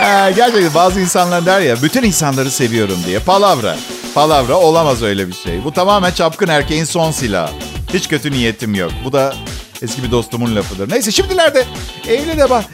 Ee, 0.00 0.32
Gerçekten 0.36 0.74
bazı 0.74 1.00
insanlar 1.00 1.46
der 1.46 1.60
ya 1.60 1.82
bütün 1.82 2.02
insanları 2.02 2.50
seviyorum 2.50 2.96
diye. 3.06 3.18
Palavra. 3.18 3.76
Palavra 4.14 4.54
olamaz 4.54 5.02
öyle 5.02 5.28
bir 5.28 5.32
şey. 5.32 5.64
Bu 5.64 5.72
tamamen 5.72 6.10
çapkın 6.10 6.48
erkeğin 6.48 6.84
son 6.84 7.10
silahı. 7.10 7.52
Hiç 7.94 8.08
kötü 8.08 8.32
niyetim 8.32 8.74
yok. 8.74 8.90
Bu 9.04 9.12
da 9.12 9.34
eski 9.82 10.02
bir 10.02 10.10
dostumun 10.10 10.56
lafıdır. 10.56 10.90
Neyse 10.90 11.10
şimdilerde 11.10 11.64
evli 12.08 12.38
de 12.38 12.50
bak. 12.50 12.64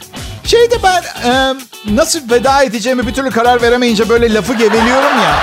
Şeyde 0.43 0.75
ben 0.83 1.03
e, 1.29 1.53
nasıl 1.95 2.29
veda 2.29 2.63
edeceğimi 2.63 3.07
bir 3.07 3.13
türlü 3.13 3.31
karar 3.31 3.61
veremeyince 3.61 4.09
böyle 4.09 4.33
lafı 4.33 4.53
geveliyorum 4.53 5.19
ya. 5.23 5.35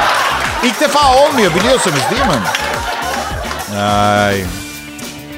İlk 0.64 0.80
defa 0.80 1.14
olmuyor 1.16 1.54
biliyorsunuz 1.54 2.00
değil 2.10 2.22
mi? 2.22 2.42
Ay. 3.80 4.44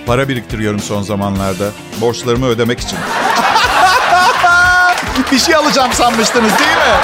Para 0.07 0.29
biriktiriyorum 0.29 0.81
son 0.81 1.03
zamanlarda. 1.03 1.65
Borçlarımı 2.01 2.47
ödemek 2.47 2.81
için. 2.81 2.99
bir 5.33 5.39
şey 5.39 5.55
alacağım 5.55 5.93
sanmıştınız 5.93 6.59
değil 6.59 6.71
mi? 6.71 6.97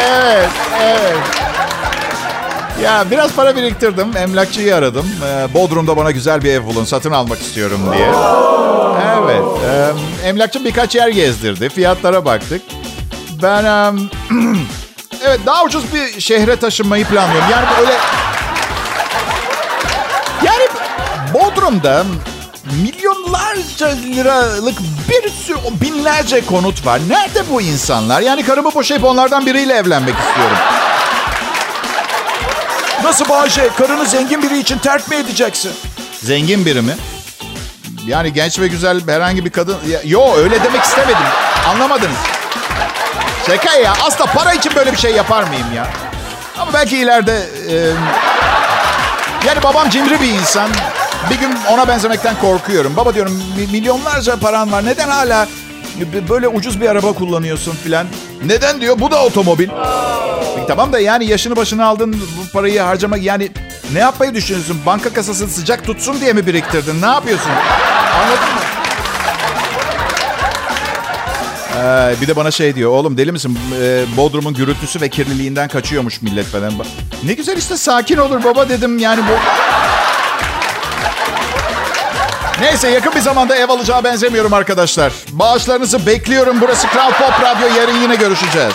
Evet, 0.00 0.50
evet. 0.80 1.45
Ya 2.82 3.04
biraz 3.10 3.32
para 3.32 3.56
biriktirdim. 3.56 4.16
Emlakçıyı 4.16 4.74
aradım. 4.76 5.06
Ee, 5.26 5.54
Bodrum'da 5.54 5.96
bana 5.96 6.10
güzel 6.10 6.42
bir 6.42 6.50
ev 6.52 6.64
bulun. 6.64 6.84
Satın 6.84 7.10
almak 7.12 7.38
istiyorum 7.40 7.80
diye. 7.94 8.08
Evet. 9.22 9.42
E, 10.22 10.28
emlakçı 10.28 10.64
birkaç 10.64 10.94
yer 10.94 11.08
gezdirdi. 11.08 11.68
Fiyatlara 11.68 12.24
baktık. 12.24 12.62
Ben... 13.42 13.64
e, 13.64 13.92
evet 15.24 15.40
daha 15.46 15.64
ucuz 15.64 15.84
bir 15.94 16.20
şehre 16.20 16.56
taşınmayı 16.56 17.04
planlıyorum. 17.04 17.48
Yani 17.50 17.66
öyle... 17.80 17.92
Yani 20.42 20.64
Bodrum'da 21.34 22.04
milyonlarca 22.82 23.88
liralık 23.88 24.78
bir 25.08 25.28
sürü 25.30 25.58
binlerce 25.80 26.46
konut 26.46 26.86
var. 26.86 27.00
Nerede 27.08 27.42
bu 27.50 27.60
insanlar? 27.60 28.20
Yani 28.20 28.42
karımı 28.44 28.74
boşayıp 28.74 29.04
onlardan 29.04 29.46
biriyle 29.46 29.74
evlenmek 29.74 30.14
istiyorum. 30.18 30.56
Nasıl 33.06 33.28
Bayce? 33.28 33.68
Karını 33.78 34.04
zengin 34.06 34.42
biri 34.42 34.58
için 34.58 34.78
terk 34.78 35.08
mi 35.08 35.16
edeceksin? 35.16 35.72
Zengin 36.22 36.66
biri 36.66 36.82
mi? 36.82 36.92
Yani 38.06 38.32
genç 38.32 38.58
ve 38.58 38.66
güzel 38.68 39.08
herhangi 39.08 39.44
bir 39.44 39.50
kadın... 39.50 39.76
Ya, 39.88 40.00
yo 40.04 40.34
öyle 40.36 40.64
demek 40.64 40.82
istemedim. 40.82 41.16
Anlamadınız. 41.68 42.16
Şaka 43.46 43.76
ya. 43.76 43.92
Asla 44.02 44.26
para 44.26 44.52
için 44.52 44.72
böyle 44.76 44.92
bir 44.92 44.96
şey 44.96 45.12
yapar 45.12 45.42
mıyım 45.42 45.66
ya? 45.76 45.86
Ama 46.58 46.72
belki 46.72 46.96
ileride... 46.98 47.42
e, 47.70 47.74
yani 49.46 49.62
babam 49.62 49.90
cimri 49.90 50.20
bir 50.20 50.28
insan. 50.28 50.70
Bir 51.30 51.34
gün 51.38 51.58
ona 51.70 51.88
benzemekten 51.88 52.34
korkuyorum. 52.40 52.96
Baba 52.96 53.14
diyorum 53.14 53.32
"mi- 53.32 53.72
milyonlarca 53.72 54.36
paran 54.36 54.72
var. 54.72 54.84
Neden 54.84 55.08
hala 55.08 55.48
böyle 56.28 56.48
ucuz 56.48 56.80
bir 56.80 56.88
araba 56.88 57.12
kullanıyorsun 57.12 57.74
filan? 57.84 58.06
Neden 58.44 58.80
diyor? 58.80 59.00
Bu 59.00 59.10
da 59.10 59.24
otomobil. 59.24 59.68
Tamam 60.68 60.92
da 60.92 61.00
yani 61.00 61.26
yaşını 61.26 61.56
başına 61.56 61.86
aldın 61.86 62.12
bu 62.12 62.52
parayı 62.52 62.80
harcamak 62.80 63.22
yani 63.22 63.50
ne 63.92 63.98
yapmayı 63.98 64.34
düşünüyorsun? 64.34 64.80
Banka 64.86 65.12
kasasını 65.12 65.48
sıcak 65.48 65.84
tutsun 65.84 66.20
diye 66.20 66.32
mi 66.32 66.46
biriktirdin? 66.46 67.02
Ne 67.02 67.06
yapıyorsun? 67.06 67.50
Anladın 68.22 68.54
mı? 68.54 68.60
Ee, 71.78 72.14
bir 72.20 72.26
de 72.28 72.36
bana 72.36 72.50
şey 72.50 72.74
diyor. 72.74 72.90
Oğlum 72.90 73.16
deli 73.16 73.32
misin? 73.32 73.58
Ee, 73.82 74.04
Bodrum'un 74.16 74.54
gürültüsü 74.54 75.00
ve 75.00 75.08
kirliliğinden 75.08 75.68
kaçıyormuş 75.68 76.22
millet 76.22 76.46
falan. 76.46 76.72
Ne 77.24 77.32
güzel 77.32 77.56
işte 77.56 77.76
sakin 77.76 78.16
olur 78.16 78.44
baba 78.44 78.68
dedim. 78.68 78.98
Yani 78.98 79.20
bu... 79.22 79.32
Neyse 82.60 82.88
yakın 82.90 83.14
bir 83.14 83.20
zamanda 83.20 83.56
ev 83.56 83.68
alacağı 83.68 84.04
benzemiyorum 84.04 84.52
arkadaşlar. 84.52 85.12
Bağışlarınızı 85.32 86.06
bekliyorum. 86.06 86.60
Burası 86.60 86.88
Kral 86.88 87.10
Pop 87.12 87.40
Radyo. 87.42 87.76
Yarın 87.80 88.02
yine 88.02 88.14
görüşeceğiz. 88.16 88.74